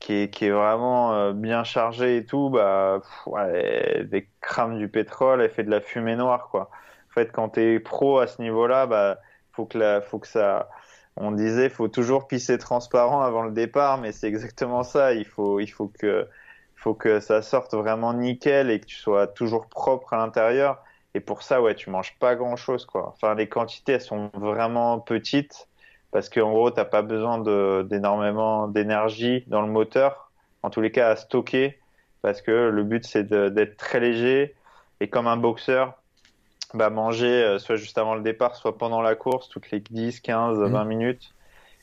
[0.01, 3.03] qui est, qui est vraiment euh, bien chargée et tout, bah,
[3.53, 6.71] elle, elle crame du pétrole, elle fait de la fumée noire, quoi.
[7.11, 9.19] En fait, quand t'es pro à ce niveau-là, bah,
[9.53, 10.69] faut que la, faut que ça,
[11.17, 15.13] on disait faut toujours pisser transparent avant le départ, mais c'est exactement ça.
[15.15, 16.29] Il faut, il faut que,
[16.75, 20.83] faut que ça sorte vraiment nickel et que tu sois toujours propre à l'intérieur.
[21.15, 23.09] Et pour ça, ouais, tu manges pas grand chose, quoi.
[23.15, 25.69] Enfin, les quantités, elles sont vraiment petites
[26.11, 27.39] parce qu'en gros, t'as pas besoin
[27.85, 30.31] d'énormément d'énergie dans le moteur.
[30.63, 31.79] En tous les cas, à stocker
[32.23, 34.55] parce que le but, c'est d'être très léger.
[35.01, 35.95] Et comme un boxeur,
[36.73, 40.21] bah, manger euh, soit juste avant le départ, soit pendant la course, toutes les 10,
[40.21, 41.35] 15, 20 minutes.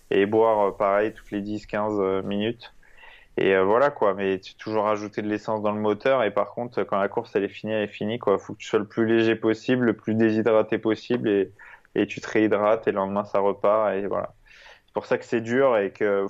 [0.09, 2.73] Et boire euh, pareil, toutes les 10, 15 euh, minutes.
[3.37, 6.23] Et voilà quoi, mais tu toujours rajouter de l'essence dans le moteur.
[6.23, 8.37] Et par contre, quand la course elle est finie, elle est finie quoi.
[8.37, 11.51] Faut que tu sois le plus léger possible, le plus déshydraté possible, et,
[11.95, 12.87] et tu te réhydrates.
[12.87, 13.93] Et le lendemain ça repart.
[13.93, 14.33] Et voilà.
[14.85, 16.27] C'est pour ça que c'est dur et que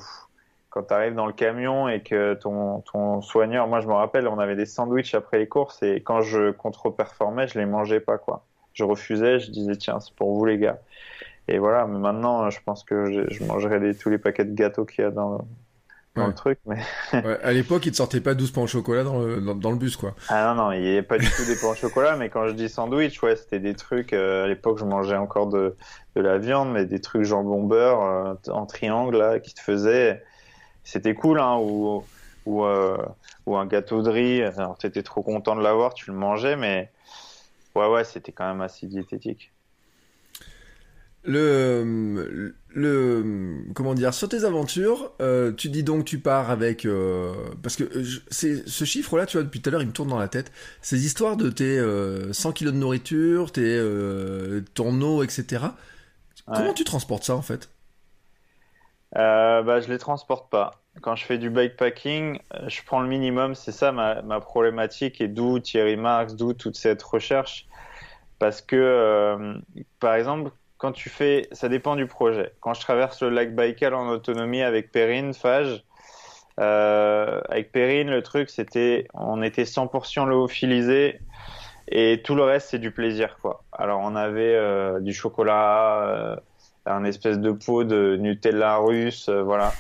[0.69, 4.27] quand tu arrives dans le camion et que ton, ton soigneur, moi je me rappelle,
[4.27, 8.17] on avait des sandwichs après les courses et quand je contre-performais, je les mangeais pas
[8.17, 10.79] quoi je refusais, je disais tiens c'est pour vous les gars.
[11.47, 15.03] Et voilà, mais maintenant je pense que je, mangerai tous les paquets de gâteaux qu'il
[15.03, 15.45] y a dans,
[16.15, 16.59] le truc.
[16.65, 16.77] Mais...
[17.13, 19.77] ouais, à l'époque, il te sortait pas 12 pains au chocolat dans le, dans, le
[19.77, 20.13] bus, quoi.
[20.29, 22.47] Ah non, non, il n'y avait pas du tout des pains au chocolat, mais quand
[22.47, 24.13] je dis sandwich, ouais, c'était des trucs.
[24.13, 25.75] Euh, à l'époque, je mangeais encore de,
[26.15, 30.23] de la viande, mais des trucs jambon beurre euh, en triangle là, qui te faisaient.
[30.83, 32.03] C'était cool, hein, ou,
[32.45, 32.97] ou, euh,
[33.45, 34.43] ou un gâteau de riz.
[34.43, 36.91] Alors, t'étais trop content de l'avoir, tu le mangeais, mais
[37.75, 39.51] Ouais, ouais, c'était quand même assez diététique.
[41.23, 47.33] Le, le, comment dire, sur tes aventures, euh, tu dis donc tu pars avec, euh,
[47.61, 50.09] parce que euh, c'est ce chiffre-là, tu vois, depuis tout à l'heure, il me tourne
[50.09, 50.51] dans la tête.
[50.81, 51.81] Ces histoires de tes
[52.33, 53.79] 100 kilos de nourriture, tes,
[54.73, 55.65] ton eau, etc.
[56.47, 57.69] Comment tu transportes ça en fait?
[59.13, 60.81] Bah, je les transporte pas.
[61.01, 63.55] Quand je fais du bikepacking, je prends le minimum.
[63.55, 67.67] C'est ça ma, ma, problématique et d'où Thierry Marx, d'où toute cette recherche.
[68.39, 69.61] Parce que,
[69.99, 70.51] par exemple,
[70.81, 72.53] quand tu fais, ça dépend du projet.
[72.59, 75.85] Quand je traverse le lac Baïkal en autonomie avec Perrine, Fage,
[76.59, 81.19] euh, avec Perrine, le truc, c'était, on était 100% lyophilisé
[81.87, 83.63] et tout le reste, c'est du plaisir, quoi.
[83.71, 86.35] Alors, on avait euh, du chocolat, euh,
[86.87, 89.71] un espèce de pot de Nutella russe, voilà.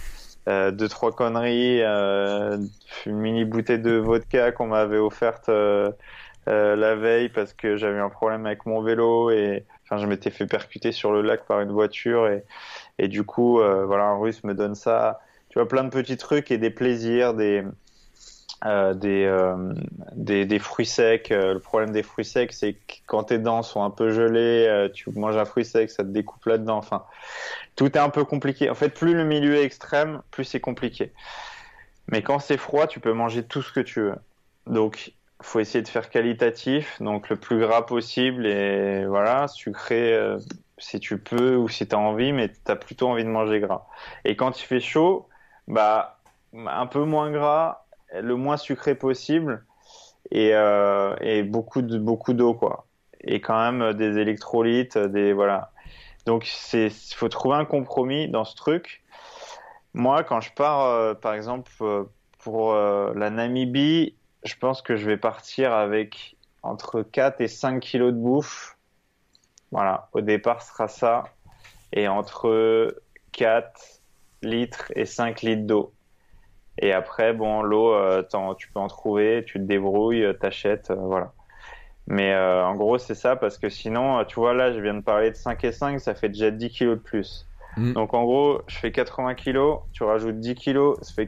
[0.47, 5.49] Deux, trois conneries, une mini bouteille de vodka qu'on m'avait offerte
[6.47, 9.65] la veille parce que j'avais un problème avec mon vélo et
[9.97, 12.29] je m'étais fait percuter sur le lac par une voiture
[12.97, 15.19] et, du coup, euh, voilà, un russe me donne ça.
[15.49, 17.63] Tu vois, plein de petits trucs et des plaisirs, des,
[18.65, 19.73] euh, euh,
[20.13, 21.29] des, fruits secs.
[21.29, 25.09] le problème des fruits secs, c'est que quand tes dents sont un peu gelées, tu
[25.11, 26.77] manges un fruit sec, ça te découpe là-dedans.
[26.77, 27.03] Enfin,
[27.75, 28.69] tout est un peu compliqué.
[28.69, 31.11] En fait, plus le milieu est extrême, plus c'est compliqué.
[32.07, 34.15] Mais quand c'est froid, tu peux manger tout ce que tu veux.
[34.67, 40.37] Donc, faut essayer de faire qualitatif, donc le plus gras possible et voilà, sucré euh,
[40.77, 43.59] si tu peux ou si tu as envie, mais tu as plutôt envie de manger
[43.59, 43.87] gras.
[44.25, 45.27] Et quand il fait chaud,
[45.67, 46.19] bah
[46.53, 49.65] un peu moins gras, le moins sucré possible
[50.31, 51.15] et, euh,
[51.45, 52.87] beaucoup beaucoup d'eau quoi.
[53.21, 55.71] et quand même des électrolytes, des voilà.
[56.25, 59.03] Donc c'est faut trouver un compromis dans ce truc.
[59.93, 61.71] Moi, quand je pars, par exemple,
[62.39, 68.13] pour la Namibie, je pense que je vais partir avec entre 4 et 5 kilos
[68.13, 68.77] de bouffe.
[69.71, 71.23] Voilà, au départ, ce sera ça.
[71.93, 72.95] Et entre
[73.31, 74.01] 4
[74.41, 75.93] litres et 5 litres d'eau.
[76.77, 78.23] Et après, bon, l'eau, euh,
[78.57, 81.33] tu peux en trouver, tu te débrouilles, euh, t'achètes, euh, voilà.
[82.07, 85.29] Mais en gros, c'est ça, parce que sinon, tu vois, là, je viens de parler
[85.29, 87.47] de 5 et 5, ça fait déjà 10 kilos de plus.
[87.77, 87.93] Mm.
[87.93, 91.27] Donc en gros, je fais 80 kilos, tu rajoutes 10 kilos, ça fait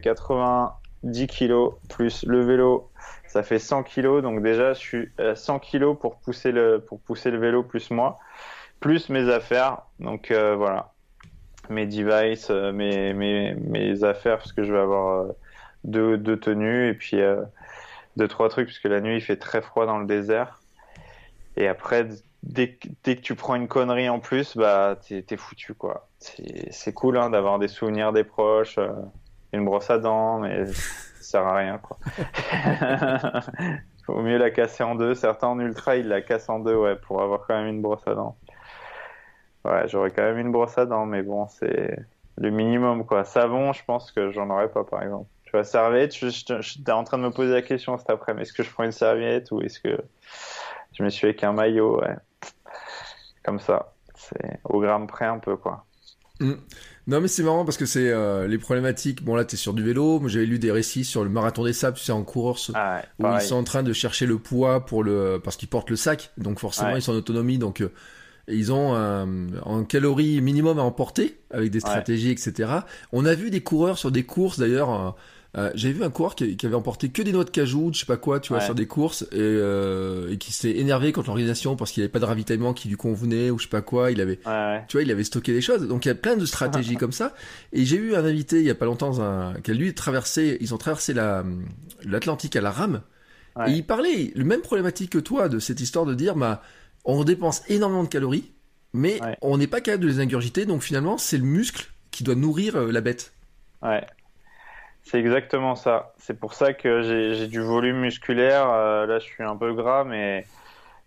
[1.03, 2.91] 90 kilos, plus le vélo,
[3.27, 4.21] ça fait 100 kilos.
[4.21, 7.91] Donc déjà, je suis à 100 kilos pour pousser le, pour pousser le vélo plus
[7.91, 8.19] moi,
[8.79, 9.83] plus mes affaires.
[9.99, 10.93] Donc voilà,
[11.69, 15.27] mes devices, mes, mes, mes affaires, parce que je vais avoir
[15.83, 17.41] deux, deux tenues et puis euh,
[18.17, 20.61] deux, trois trucs, puisque la nuit il fait très froid dans le désert.
[21.57, 22.07] Et après,
[22.41, 26.09] dès, dès que tu prends une connerie en plus, bah t'es es foutu quoi.
[26.19, 28.89] C'est cool hein, d'avoir des souvenirs des proches, euh,
[29.53, 31.97] une brosse à dents, mais ça sert à rien quoi.
[34.05, 35.15] Faut mieux la casser en deux.
[35.15, 38.05] Certains en ultra, ils la cassent en deux, ouais, pour avoir quand même une brosse
[38.05, 38.35] à dents.
[39.63, 41.97] Ouais, j'aurais quand même une brosse à dents, mais bon, c'est
[42.37, 43.23] le minimum quoi.
[43.23, 47.23] Savon, je pense que j'en aurais pas par exemple vois, serviette, j'étais en train de
[47.23, 49.97] me poser la question cet après, est-ce que je prends une serviette ou est-ce que
[50.93, 52.15] je me suis avec un maillot, ouais.
[53.43, 53.93] Comme ça.
[54.15, 55.85] C'est au gramme près un peu, quoi.
[56.39, 56.53] Mm.
[57.05, 59.23] Non mais c'est marrant parce que c'est euh, les problématiques.
[59.23, 60.19] Bon là t'es sur du vélo.
[60.19, 63.01] Moi j'avais lu des récits sur le marathon des sables, tu sais en coureur ah
[63.19, 65.95] où ils sont en train de chercher le poids pour le parce qu'ils portent le
[65.97, 66.31] sac.
[66.37, 67.57] Donc forcément ils sont en autonomie.
[67.57, 67.91] Donc euh,
[68.47, 69.27] ils ont un,
[69.65, 72.69] un, calorie minimum à emporter avec des stratégies etc.
[73.11, 75.15] On a vu des coureurs sur des courses d'ailleurs.
[75.55, 77.99] Euh, J'avais vu un coureur qui, qui, avait emporté que des noix de cajou, je
[77.99, 81.27] sais pas quoi, tu vois, sur des courses, et, euh, et qui s'est énervé contre
[81.27, 84.11] l'organisation parce qu'il avait pas de ravitaillement qui lui convenait ou je sais pas quoi.
[84.11, 85.87] Il avait, tu vois, il avait stocké des choses.
[85.87, 87.35] Donc il y a plein de stratégies comme ça.
[87.71, 90.57] Et j'ai eu un invité il y a pas longtemps, un, qui a lui traversé,
[90.59, 91.43] ils ont traversé la
[92.03, 93.01] l'Atlantique à la rame.
[93.67, 96.63] Et il parlait le même problématique que toi de cette histoire de dire, bah,
[97.05, 98.51] on dépense énormément de calories,
[98.93, 100.65] mais on n'est pas capable de les ingurgiter.
[100.65, 103.33] Donc finalement, c'est le muscle qui doit nourrir euh, la bête.
[103.81, 104.05] Ouais.
[105.03, 106.13] C'est exactement ça.
[106.17, 108.69] C'est pour ça que j'ai du volume musculaire.
[108.69, 110.45] Euh, là, je suis un peu gras, mais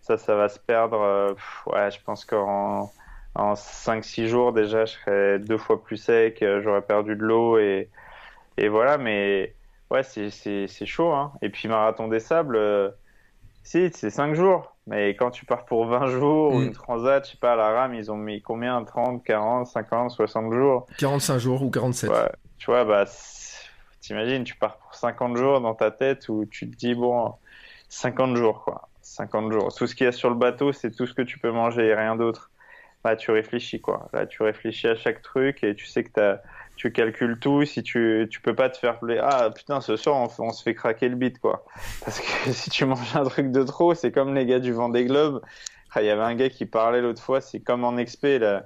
[0.01, 1.01] ça, ça va se perdre.
[1.01, 1.33] Euh,
[1.65, 2.91] ouais, je pense qu'en
[3.35, 6.41] en 5-6 jours, déjà, je serais deux fois plus sec.
[6.41, 7.89] Euh, j'aurais perdu de l'eau et,
[8.57, 8.99] et voilà.
[8.99, 9.55] Mais
[9.89, 11.11] ouais, c'est chaud.
[11.13, 11.33] Hein.
[11.41, 12.93] Et puis, Marathon des Sables,
[13.63, 14.75] si, c'est 5 jours.
[14.85, 16.63] Mais quand tu pars pour 20 jours ou mm.
[16.63, 18.81] une transat, je sais pas, à la rame, ils ont mis combien?
[18.83, 22.09] 30, 40, 50, 60 jours 45 jours ou 47.
[22.09, 22.15] Ouais,
[22.57, 23.05] tu vois, bah
[24.01, 27.33] T'imagines, tu pars pour 50 jours dans ta tête où tu te dis, bon,
[27.89, 28.89] 50 jours, quoi.
[29.01, 29.73] 50 jours.
[29.73, 31.87] Tout ce qu'il y a sur le bateau, c'est tout ce que tu peux manger
[31.87, 32.51] et rien d'autre.
[33.05, 34.09] Là, tu réfléchis, quoi.
[34.11, 36.37] Là, tu réfléchis à chaque truc et tu sais que
[36.75, 37.63] tu calcules tout.
[37.63, 39.23] Si tu, tu peux pas te faire plaisir.
[39.25, 41.65] Ah, putain, ce soir, on, se fait craquer le bit, quoi.
[42.05, 45.05] Parce que si tu manges un truc de trop, c'est comme les gars du Vendée
[45.05, 45.41] Globe.
[45.93, 48.63] Ah, il y avait un gars qui parlait l'autre fois, c'est comme en là.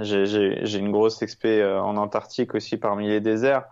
[0.00, 3.64] J'ai une grosse expé euh, en Antarctique aussi parmi les déserts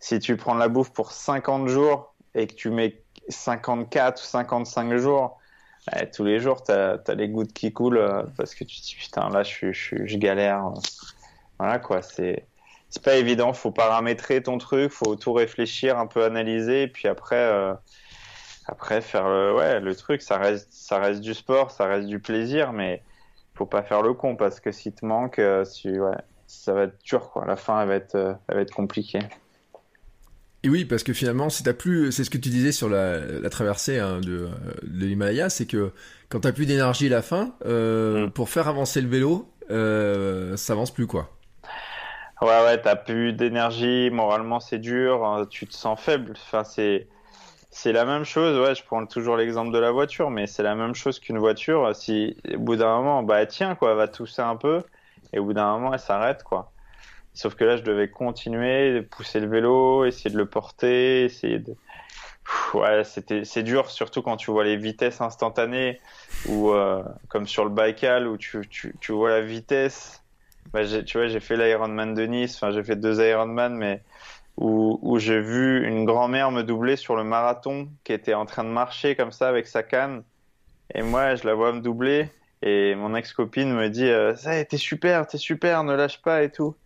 [0.00, 4.96] si tu prends la bouffe pour 50 jours et que tu mets 54 ou 55
[4.96, 5.38] jours,
[5.86, 8.86] bah, tous les jours, tu as, les gouttes qui coulent euh, parce que tu te
[8.86, 10.72] dis putain, là, je, galère.
[11.58, 12.46] Voilà quoi, c'est.
[13.02, 17.34] Pas évident, faut paramétrer ton truc, faut tout réfléchir, un peu analyser, et puis après,
[17.34, 17.74] euh,
[18.66, 22.20] après faire le, ouais, le truc, ça reste, ça reste du sport, ça reste du
[22.20, 23.02] plaisir, mais
[23.54, 26.16] faut pas faire le con parce que si te manque, euh, si, ouais,
[26.46, 27.44] ça va être dur quoi.
[27.46, 28.14] La fin, va être,
[28.48, 29.18] elle va être compliquée.
[30.64, 33.50] Et oui, parce que finalement, c'est plus, c'est ce que tu disais sur la, la
[33.50, 34.48] traversée hein, de,
[34.82, 35.92] de l'Himalaya, c'est que
[36.30, 38.30] quand t'as plus d'énergie à la fin, euh, mm.
[38.30, 41.28] pour faire avancer le vélo, euh, ça avance plus quoi.
[42.40, 46.32] Ouais, ouais, t'as plus d'énergie, moralement c'est dur, hein, tu te sens faible.
[46.32, 47.08] Enfin, c'est,
[47.70, 48.58] c'est la même chose.
[48.58, 51.94] Ouais, je prends toujours l'exemple de la voiture, mais c'est la même chose qu'une voiture.
[51.94, 54.82] Si au bout d'un moment, bah elle tient quoi, elle va tousser un peu,
[55.34, 56.73] et au bout d'un moment, elle s'arrête quoi.
[57.34, 61.74] Sauf que là, je devais continuer, pousser le vélo, essayer de le porter, essayer de.
[62.74, 66.00] ouais, c'était, c'est dur, surtout quand tu vois les vitesses instantanées,
[66.48, 70.22] ou euh, comme sur le Baïkal, où tu, tu, tu vois la vitesse.
[70.72, 74.00] Bah, tu vois, j'ai fait l'Ironman de Nice, enfin, j'ai fait deux Ironman, mais
[74.56, 78.62] où, où j'ai vu une grand-mère me doubler sur le marathon, qui était en train
[78.62, 80.22] de marcher comme ça avec sa canne.
[80.94, 82.28] Et moi, je la vois me doubler,
[82.62, 86.50] et mon ex-copine me dit, euh, ça, t'es super, t'es super, ne lâche pas et
[86.50, 86.76] tout.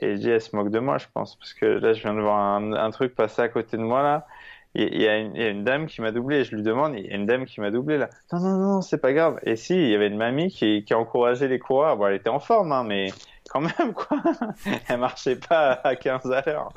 [0.00, 2.14] Et je dis, elle se moque de moi, je pense, parce que là, je viens
[2.14, 4.26] de voir un, truc passer à côté de moi, là.
[4.74, 6.44] il y, a une, dame qui m'a doublé.
[6.44, 8.10] je lui demande, il y a une dame qui m'a doublé là.
[8.32, 9.38] Non, non, non, c'est pas grave.
[9.44, 11.96] Et si, il y avait une mamie qui, qui encourageait les coureurs.
[11.96, 13.12] Bon, elle était en forme, hein, mais
[13.48, 14.20] quand même, quoi.
[14.88, 16.72] elle marchait pas à 15 à l'heure.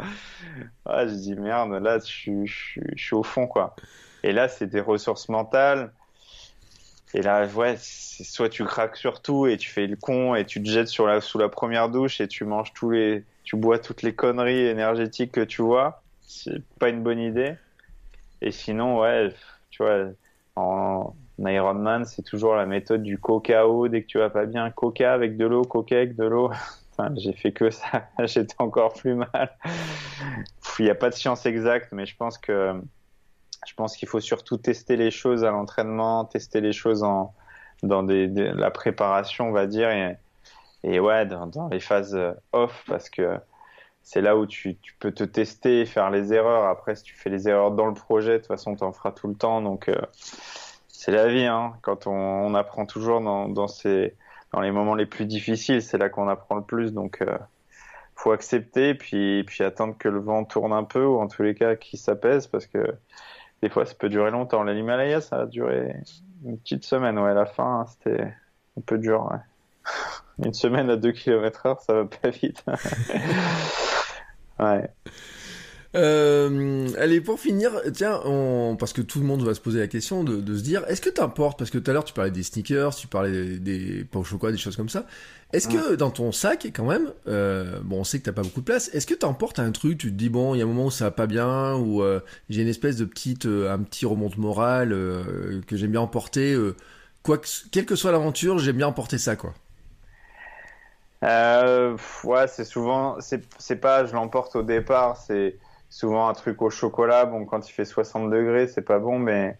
[0.86, 3.76] je dis merde, là, je, je, suis au fond, quoi.
[4.24, 5.92] Et là, c'est des ressources mentales.
[7.14, 10.62] Et là, ouais, soit tu craques sur tout et tu fais le con et tu
[10.62, 13.80] te jettes sur la, sous la première douche et tu manges tous les, tu bois
[13.80, 16.04] toutes les conneries énergétiques que tu vois.
[16.22, 17.56] C'est pas une bonne idée.
[18.42, 19.34] Et sinon, ouais,
[19.70, 20.08] tu vois,
[20.56, 23.88] en Ironman, c'est toujours la méthode du cacao.
[23.88, 26.52] Dès que tu vas pas bien, coca avec de l'eau, coca avec de l'eau.
[27.00, 28.10] Enfin, j'ai fait que ça.
[28.24, 29.56] J'étais encore plus mal.
[30.80, 32.74] Il n'y a pas de science exacte, mais je pense que
[33.68, 37.34] je pense qu'il faut surtout tester les choses à l'entraînement, tester les choses en
[37.84, 40.18] dans des, la préparation, on va dire, et,
[40.84, 42.18] et ouais, dans, dans, les phases
[42.52, 43.40] off, parce que
[44.08, 46.66] c'est là où tu, tu, peux te tester et faire les erreurs.
[46.70, 49.12] Après, si tu fais les erreurs dans le projet, de toute façon, tu en feras
[49.12, 49.62] tout le temps.
[49.62, 49.96] Donc, euh,
[50.88, 51.46] c'est la vie.
[51.46, 51.74] Hein.
[51.82, 54.16] Quand on, on, apprend toujours dans, dans, ces,
[54.54, 56.94] dans les moments les plus difficiles, c'est là qu'on apprend le plus.
[56.94, 57.38] Donc, euh,
[58.16, 61.54] faut accepter, puis, puis attendre que le vent tourne un peu, ou en tous les
[61.54, 62.96] cas, qu'il s'apaise, parce que
[63.62, 64.64] des fois, ça peut durer longtemps.
[64.64, 65.96] L'Himalaya, ça a duré
[66.46, 67.18] une petite semaine.
[67.18, 68.34] Ouais, la fin, c'était
[68.78, 69.30] un peu dur.
[70.44, 72.64] Une semaine à 2 km heure, ça va pas vite.
[74.60, 74.90] Ouais.
[75.98, 78.76] Euh, allez, pour finir, tiens, on...
[78.78, 81.02] parce que tout le monde va se poser la question de, de se dire, est-ce
[81.02, 84.04] que t'importes, parce que tout à l'heure tu parlais des sneakers, tu parlais des, des
[84.04, 85.08] pains au chocolat, des choses comme ça,
[85.54, 88.60] est-ce que dans ton sac, quand même, euh, bon, on sait que t'as pas beaucoup
[88.60, 90.68] de place, est-ce que t'emportes un truc, tu te dis, bon, il y a un
[90.68, 92.20] moment où ça va pas bien, ou euh,
[92.50, 96.56] j'ai une espèce de petite, euh, un petit remonte morale euh, que j'aime bien emporter,
[97.24, 99.54] quoi que, quelle que soit l'aventure, j'aime bien emporter ça, quoi.
[101.24, 105.58] Euh, ouais, c'est souvent, c'est pas, je l'emporte au départ, c'est
[105.90, 107.26] souvent un truc au chocolat.
[107.26, 109.58] Bon, quand il fait 60 degrés, c'est pas bon, mais,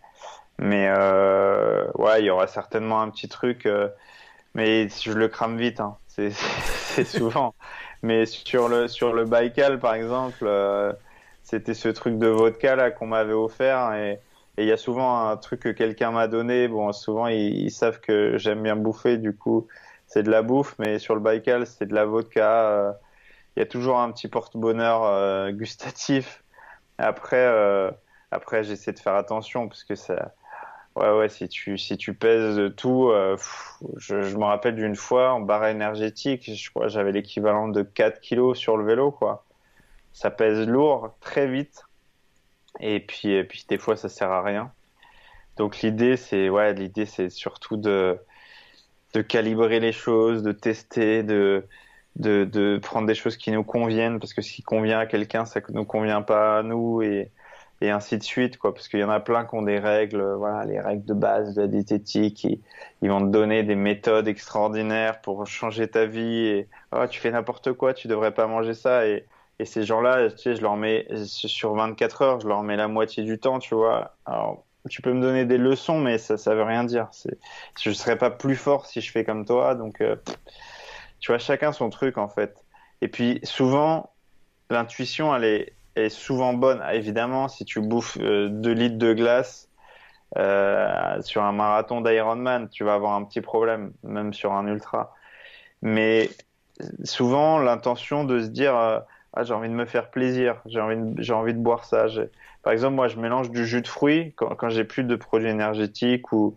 [0.60, 3.90] mais euh, ouais, il y aura certainement un petit truc, euh,
[4.56, 5.98] mais je le crame vite, hein.
[6.08, 6.32] c'est
[7.06, 7.54] souvent.
[8.04, 10.94] mais sur le sur le Baïkal, par exemple, euh,
[11.44, 14.20] c'était ce truc de vodka qu'on m'avait offert et
[14.58, 16.68] il y a souvent un truc que quelqu'un m'a donné.
[16.68, 19.68] Bon, souvent ils, ils savent que j'aime bien bouffer, du coup
[20.08, 22.98] c'est de la bouffe, mais sur le Baïkal, c'est de la vodka.
[23.58, 26.44] Euh, il y a toujours un petit porte-bonheur euh, gustatif.
[26.98, 27.92] Après, euh,
[28.32, 30.34] après j'essaie de faire attention parce que ça,
[30.96, 33.12] ouais, ouais, si tu, si tu pèses tout,
[33.98, 38.20] je, je, me rappelle d'une fois en barre énergétique, je crois j'avais l'équivalent de 4
[38.22, 39.46] kilos sur le vélo, quoi.
[40.14, 41.84] Ça pèse lourd très vite.
[42.80, 44.72] Et puis, et puis des fois, ça sert à rien.
[45.58, 46.76] Donc l'idée, c'est, ouais,
[47.30, 48.20] surtout de,
[49.14, 51.68] de calibrer les choses, de tester, de,
[52.18, 55.46] de, de, prendre des choses qui nous conviennent, parce que ce qui convient à quelqu'un,
[55.46, 57.32] ça ne nous convient pas à nous, et,
[57.82, 58.74] et ainsi de suite, quoi.
[58.74, 61.56] Parce qu'il y en a plein qui ont des règles, voilà, les règles de base
[61.56, 62.60] de la diététique, et
[63.02, 67.32] ils vont te donner des méthodes extraordinaires pour changer ta vie, et oh, tu fais
[67.32, 69.26] n'importe quoi, tu devrais pas manger ça, et,
[69.60, 72.88] et ces gens-là, tu sais, je leur mets, sur 24 heures, je leur mets la
[72.88, 74.16] moitié du temps, tu vois.
[74.26, 77.10] Alors, tu peux me donner des leçons, mais ça, ça veut rien dire.
[77.80, 79.76] Je serais pas plus fort si je fais comme toi.
[79.76, 80.16] Donc, euh,
[81.20, 82.64] tu vois, chacun son truc en fait.
[83.02, 84.12] Et puis souvent,
[84.70, 85.74] l'intuition, elle est,
[86.10, 86.84] souvent bonne.
[86.94, 89.68] Évidemment, si tu bouffes 2 euh, litres de glace
[90.38, 95.16] euh, sur un marathon d'Ironman, tu vas avoir un petit problème, même sur un ultra.
[95.82, 96.30] Mais
[97.04, 101.32] souvent, l'intention de se dire, ah, j'ai envie de me faire plaisir, j'ai envie, de,
[101.32, 102.08] envie de boire ça.
[102.64, 106.32] Par exemple, moi, je mélange du jus de fruits quand, j'ai plus de produits énergétiques
[106.32, 106.56] ou,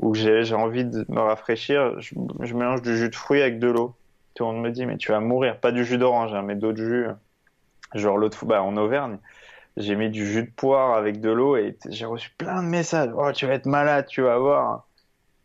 [0.00, 2.00] ou j'ai envie de me rafraîchir.
[2.00, 3.94] Je, je, mélange du jus de fruits avec de l'eau.
[4.40, 5.60] Tout le monde me dit, mais tu vas mourir.
[5.60, 7.08] Pas du jus d'orange, hein, mais d'autres jus.
[7.92, 9.18] Genre l'autre bah, en Auvergne,
[9.76, 13.10] j'ai mis du jus de poire avec de l'eau et j'ai reçu plein de messages.
[13.14, 14.88] Oh, tu vas être malade, tu vas voir.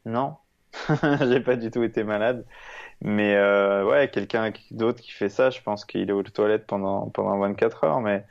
[0.05, 0.37] Non,
[1.19, 2.45] j'ai pas du tout été malade.
[3.01, 7.09] Mais euh, ouais, quelqu'un d'autre qui fait ça, je pense qu'il est aux toilettes pendant,
[7.09, 7.99] pendant 24 heures.
[7.99, 8.23] Mais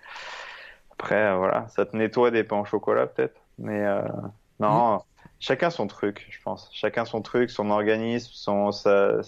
[0.93, 3.39] après, euh, voilà, ça te nettoie des pains au chocolat peut-être.
[3.59, 4.01] Mais euh,
[4.61, 5.01] non, mmh.
[5.41, 6.71] chacun son truc, je pense.
[6.73, 9.21] Chacun son truc, son organisme, son, sa,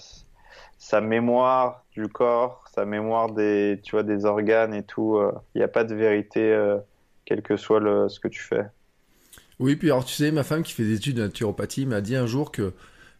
[0.79, 5.21] sa mémoire du corps, sa mémoire des, tu vois, des organes et tout.
[5.55, 6.79] Il n'y a pas de vérité, euh,
[7.25, 8.67] quel que soit le, ce que tu fais.
[9.59, 12.17] Oui, puis alors tu sais, ma femme qui fait des études de naturopathie m'a dit
[12.17, 12.75] un jour que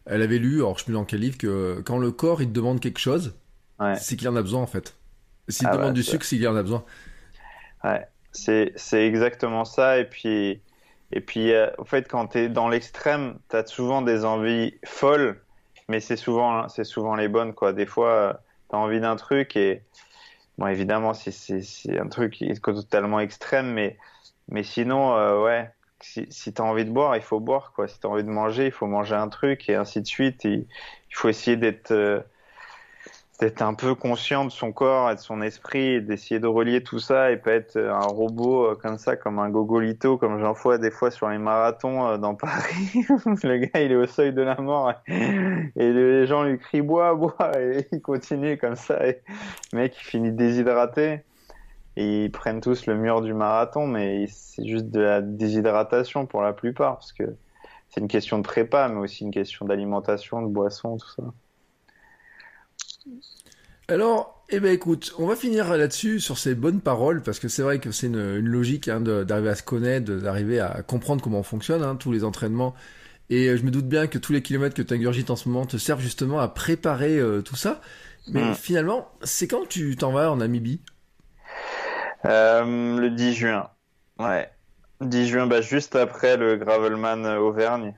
[0.05, 2.47] elle avait lu, alors je sais plus dans quel livre, que quand le corps il
[2.47, 3.35] te demande quelque chose,
[3.79, 3.95] ouais.
[3.95, 4.95] c'est qu'il en a besoin en fait.
[5.49, 6.83] S'il ah demande du sucre, c'est qu'il en a besoin.
[7.83, 8.07] Ouais.
[8.31, 9.97] C'est exactement ça.
[9.97, 10.61] Et puis,
[11.11, 14.75] et puis euh, en fait, quand tu es dans l'extrême, tu as souvent des envies
[14.85, 15.41] folles,
[15.87, 17.53] mais c'est souvent, souvent les bonnes.
[17.53, 17.73] Quoi.
[17.73, 19.85] Des fois, tu as envie d'un truc et,
[20.57, 23.97] bon, évidemment, c'est un truc totalement extrême, mais
[24.49, 25.71] Mais sinon, euh, ouais,
[26.01, 27.87] si, si tu as envie de boire, il faut boire, quoi.
[27.87, 30.43] Si tu as envie de manger, il faut manger un truc et ainsi de suite.
[30.45, 30.67] il
[31.11, 32.21] faut essayer d'être euh,
[33.39, 36.97] d'être un peu conscient de son corps et de son esprit d'essayer de relier tout
[36.97, 40.79] ça et pas être un robot euh, comme ça, comme un gogolito, comme j'en vois
[40.79, 43.05] des fois sur les marathons euh, dans Paris.
[43.43, 47.13] le gars, il est au seuil de la mort et les gens lui crient bois,
[47.13, 49.21] bois et il continue comme ça et
[49.71, 51.21] le mec, il finit déshydraté.
[51.99, 56.43] Et ils prennent tous le mur du marathon, mais c'est juste de la déshydratation pour
[56.43, 57.23] la plupart, parce que
[57.89, 61.23] c'est une question de prépa, mais aussi une question d'alimentation, de boisson, tout ça.
[63.89, 67.61] Alors, eh ben écoute, on va finir là-dessus sur ces bonnes paroles parce que c'est
[67.61, 71.43] vrai que c'est une, logique hein, d'arriver à se connaître, d'arriver à comprendre comment on
[71.43, 72.73] fonctionne, hein, tous les entraînements.
[73.29, 75.49] Et euh, je me doute bien que tous les kilomètres que tu ingurgites en ce
[75.49, 77.81] moment te servent justement à préparer euh, tout ça.
[78.29, 78.55] Mais mm.
[78.55, 80.81] finalement, c'est quand tu t'en vas en Namibie?
[82.25, 83.69] Euh, Le 10 juin.
[84.19, 84.49] Ouais.
[85.01, 87.93] 10 juin, bah, juste après le Gravelman Auvergne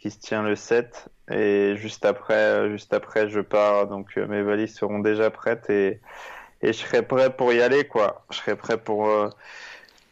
[0.00, 3.86] qui se tient le 7 et juste après, euh, juste après, je pars.
[3.86, 6.00] Donc euh, mes valises seront déjà prêtes et,
[6.62, 8.24] et je serai prêt pour y aller, quoi.
[8.30, 9.28] Je serai prêt pour euh,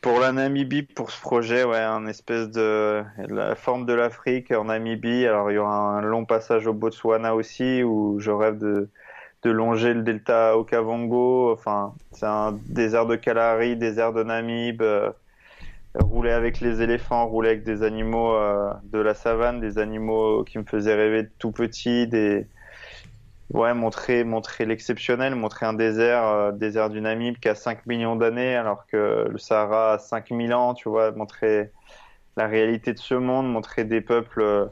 [0.00, 4.64] pour la Namibie, pour ce projet, ouais, un espèce de la forme de l'Afrique en
[4.64, 5.26] Namibie.
[5.26, 8.88] Alors il y aura un long passage au Botswana aussi, où je rêve de
[9.44, 11.52] de longer le delta Okavango.
[11.52, 14.82] Enfin, c'est un désert de Kalahari, désert de Namib
[16.00, 20.58] rouler avec les éléphants, rouler avec des animaux euh, de la savane, des animaux qui
[20.58, 22.46] me faisaient rêver de tout petit, des
[23.50, 28.16] ouais montrer montrer l'exceptionnel, montrer un désert euh, désert du Namib qui a 5 millions
[28.16, 31.72] d'années alors que le Sahara a 5000 ans, tu vois, montrer
[32.36, 34.66] la réalité de ce monde, montrer des peuples euh,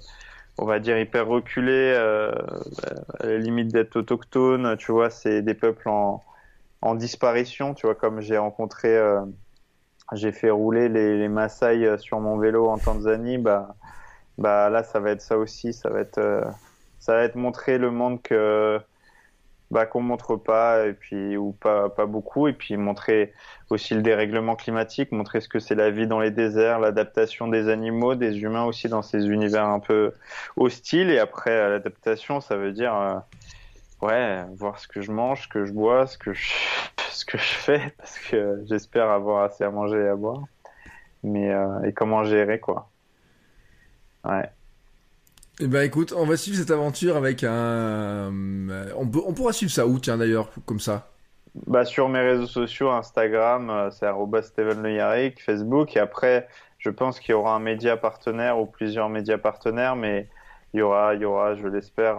[0.58, 5.88] on va dire hyper reculés à la limite d'être autochtones, tu vois, c'est des peuples
[5.88, 6.22] en
[6.82, 8.96] en disparition, tu vois comme j'ai rencontré
[10.12, 13.74] j'ai fait rouler les, les Maasai euh, sur mon vélo en Tanzanie, bah,
[14.38, 16.44] bah là ça va être ça aussi, ça va être, euh,
[16.98, 18.80] ça va être montrer le monde que
[19.70, 23.32] bah, qu'on montre pas et puis ou pas pas beaucoup et puis montrer
[23.70, 27.68] aussi le dérèglement climatique, montrer ce que c'est la vie dans les déserts, l'adaptation des
[27.68, 30.12] animaux, des humains aussi dans ces univers un peu
[30.56, 33.16] hostiles et après l'adaptation ça veut dire euh,
[34.02, 36.52] ouais voir ce que je mange, ce que je bois, ce que je
[37.16, 40.42] ce que je fais parce que j'espère avoir assez à manger et à boire.
[41.22, 42.90] Mais euh, et comment gérer quoi.
[44.24, 44.48] Ouais.
[45.60, 47.50] Eh ben écoute, on va suivre cette aventure avec un.
[47.50, 51.08] Euh, on, peut, on pourra suivre ça où tiens d'ailleurs comme ça?
[51.66, 54.06] Bah sur mes réseaux sociaux, Instagram, euh, c'est
[54.42, 56.46] Steven Le Facebook et après
[56.78, 60.28] je pense qu'il y aura un média partenaire ou plusieurs médias partenaires, mais
[60.74, 62.18] il y aura, il y aura, je l'espère,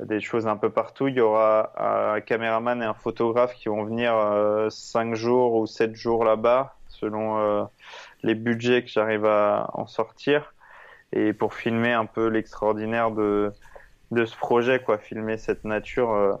[0.00, 1.08] des choses un peu partout.
[1.08, 1.72] Il y aura
[2.14, 6.76] un caméraman et un photographe qui vont venir euh, 5 jours ou 7 jours là-bas,
[6.88, 7.64] selon euh,
[8.22, 10.54] les budgets que j'arrive à en sortir,
[11.12, 13.52] et pour filmer un peu l'extraordinaire de,
[14.10, 16.34] de ce projet, quoi, filmer cette nature euh,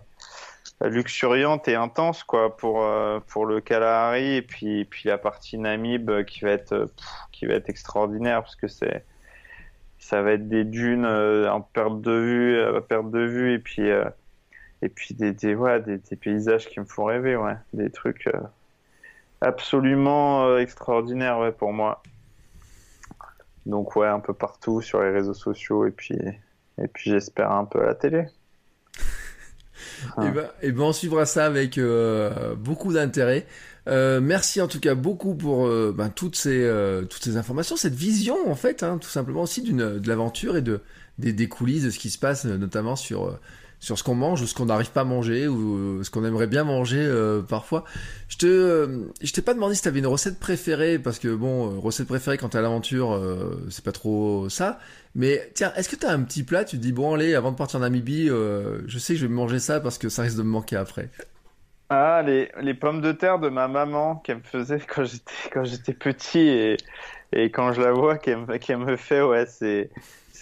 [0.82, 4.34] luxuriante et intense, quoi, pour euh, pour le Kalahari.
[4.36, 6.90] Et puis puis la partie Namib qui va être
[7.32, 9.04] qui va être extraordinaire parce que c'est
[10.06, 13.58] ça va être des dunes euh, en perte de vue, à perte de vue, et
[13.58, 14.04] puis euh,
[14.80, 18.40] et puis des des, des, paysages qui me font rêver, ouais, des trucs euh,
[19.40, 22.04] absolument extraordinaires, pour moi.
[23.66, 26.16] Donc ouais, un peu partout sur les réseaux sociaux, et puis
[26.78, 28.26] et puis j'espère un peu à la télé.
[30.22, 31.80] et, ben, et ben on suivra ça avec
[32.58, 33.44] beaucoup d'intérêt.
[33.88, 37.76] Euh, merci en tout cas beaucoup pour euh, ben, toutes ces euh, toutes ces informations,
[37.76, 40.80] cette vision en fait, hein, tout simplement aussi d'une de l'aventure et de
[41.18, 43.38] des, des, coulisses de ce qui se passe, notamment sur
[43.78, 46.46] sur ce qu'on mange ou ce qu'on n'arrive pas à manger ou ce qu'on aimerait
[46.46, 47.08] bien manger
[47.48, 47.84] parfois.
[48.28, 52.08] Je te je t'ai pas demandé si t'avais une recette préférée parce que bon recette
[52.08, 53.18] préférée quand t'es à l'aventure
[53.70, 54.78] c'est pas trop ça.
[55.14, 56.64] Mais tiens, est-ce que t'as un petit plat?
[56.64, 59.32] Tu te dis bon allez avant de partir en Namibie, je sais que je vais
[59.32, 61.08] manger ça parce que ça risque de me manquer après.
[61.88, 64.80] Ah, les, les pommes de terre de ma maman qu'elle me faisait
[65.52, 66.76] quand j'étais petit et,
[67.32, 69.90] et quand je la vois qu'elle me fait ouais c'est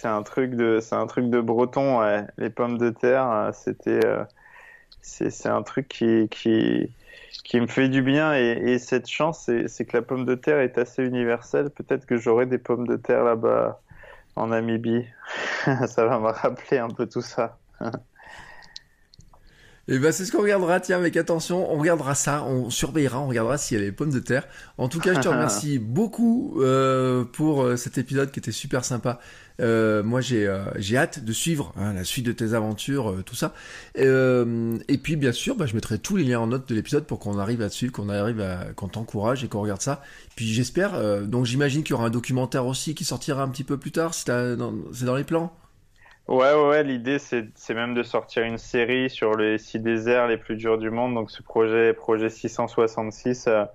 [0.03, 2.23] un truc de un truc de breton ouais.
[2.37, 4.23] les pommes de terre euh, c'était euh,
[5.01, 6.91] c'est c'est un truc qui qui
[7.43, 10.35] qui me fait du bien et, et cette chance c'est c'est que la pomme de
[10.35, 11.69] terre est assez universelle.
[11.71, 13.81] Peut-être que j'aurai des pommes de terre là-bas
[14.35, 15.05] en Namibie.
[15.87, 17.59] Ça va me rappeler un peu tout ça
[19.87, 23.27] Et ben c'est ce qu'on regardera, tiens, avec attention, on regardera ça, on surveillera, on
[23.27, 24.47] regardera s'il y a les pommes de terre.
[24.77, 28.83] En tout cas, je te remercie beaucoup euh, pour euh, cet épisode qui était super
[28.83, 29.19] sympa.
[29.61, 33.23] Euh, moi, j'ai euh, j'ai hâte de suivre hein, la suite de tes aventures, euh,
[33.23, 33.53] tout ça.
[33.97, 37.05] Euh, et puis, bien sûr, bah, je mettrai tous les liens en note de l'épisode
[37.05, 40.01] pour qu'on arrive à suivre, qu'on arrive à, qu'on t'encourage et qu'on regarde ça.
[40.35, 40.99] Puis j'espère.
[41.27, 44.13] donc j'imagine qu'il y aura un documentaire aussi qui sortira un petit peu plus tard.
[44.13, 45.55] C'est dans, dans les plans?
[46.27, 50.37] Ouais, ouais, l'idée c'est, c'est même de sortir une série sur les six déserts les
[50.37, 51.13] plus durs du monde.
[51.13, 53.65] Donc ce projet, projet 666, euh,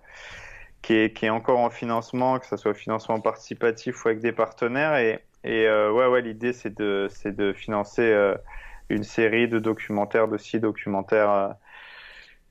[0.82, 4.32] qui, est, qui est encore en financement, que ce soit financement participatif ou avec des
[4.32, 4.96] partenaires.
[4.96, 8.36] Et, et euh, ouais, ouais, l'idée c'est de, c'est de financer euh,
[8.88, 11.56] une série de documentaires, de six documentaires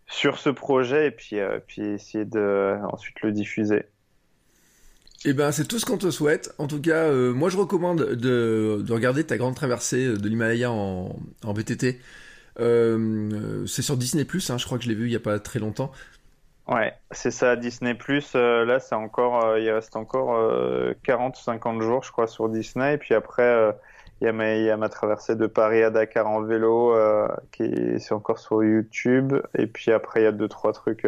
[0.08, 3.86] sur ce projet et puis, puis essayer de ensuite le diffuser.
[5.26, 6.54] Eh ben, c'est tout ce qu'on te souhaite.
[6.58, 10.72] En tout cas, euh, moi, je recommande de, de, regarder ta grande traversée de l'Himalaya
[10.72, 12.00] en, en VTT.
[12.60, 15.22] Euh, c'est sur Disney Plus, hein, je crois que je l'ai vu il y a
[15.22, 15.92] pas très longtemps.
[16.68, 18.34] Ouais, c'est ça, Disney Plus.
[18.36, 20.38] Euh, là, c'est encore, euh, il reste encore
[21.04, 22.94] 40 ou 50 jours, je crois, sur Disney.
[22.96, 23.76] Et puis après,
[24.22, 26.96] il y, a ma, traversée de Paris à Dakar en vélo,
[27.52, 29.34] qui est, c'est encore sur YouTube.
[29.58, 31.08] Et puis après, il y a deux trois trucs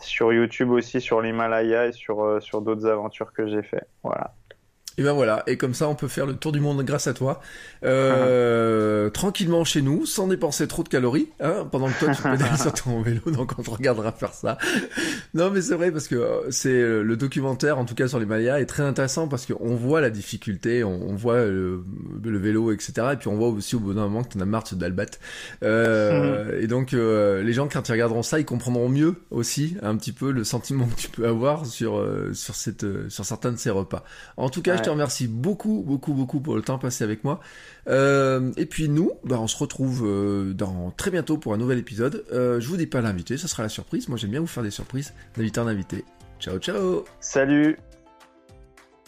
[0.00, 3.86] sur YouTube aussi, sur l'Himalaya et sur, euh, sur d'autres aventures que j'ai fait.
[4.02, 4.34] Voilà.
[4.98, 7.14] Et ben voilà, et comme ça on peut faire le tour du monde grâce à
[7.14, 7.40] toi,
[7.84, 12.56] euh, tranquillement chez nous, sans dépenser trop de calories, hein, pendant que toi tu aller
[12.60, 14.58] sur ton vélo, donc on te regardera faire ça.
[15.34, 18.18] non mais c'est vrai parce que euh, c'est euh, le documentaire, en tout cas sur
[18.18, 21.84] les Mayas, est très intéressant parce qu'on voit la difficulté, on, voit le,
[22.24, 22.92] vélo, etc.
[23.12, 25.06] Et puis on voit aussi au bout d'un moment que t'en as marre de d'Albat.
[25.62, 29.96] Euh, Et donc euh, les gens quand ils regarderont ça, ils comprendront mieux aussi un
[29.96, 33.70] petit peu le sentiment que tu peux avoir sur sur cette sur certains de ces
[33.70, 34.02] repas.
[34.36, 37.40] En tout cas, je te remercie beaucoup, beaucoup, beaucoup pour le temps passé avec moi.
[37.88, 41.78] Euh, et puis nous, bah, on se retrouve euh, dans très bientôt pour un nouvel
[41.78, 42.24] épisode.
[42.32, 44.08] Euh, je vous dis pas l'invité, ça sera la surprise.
[44.08, 46.04] Moi j'aime bien vous faire des surprises d'inviter un invité.
[46.40, 47.76] Ciao, ciao Salut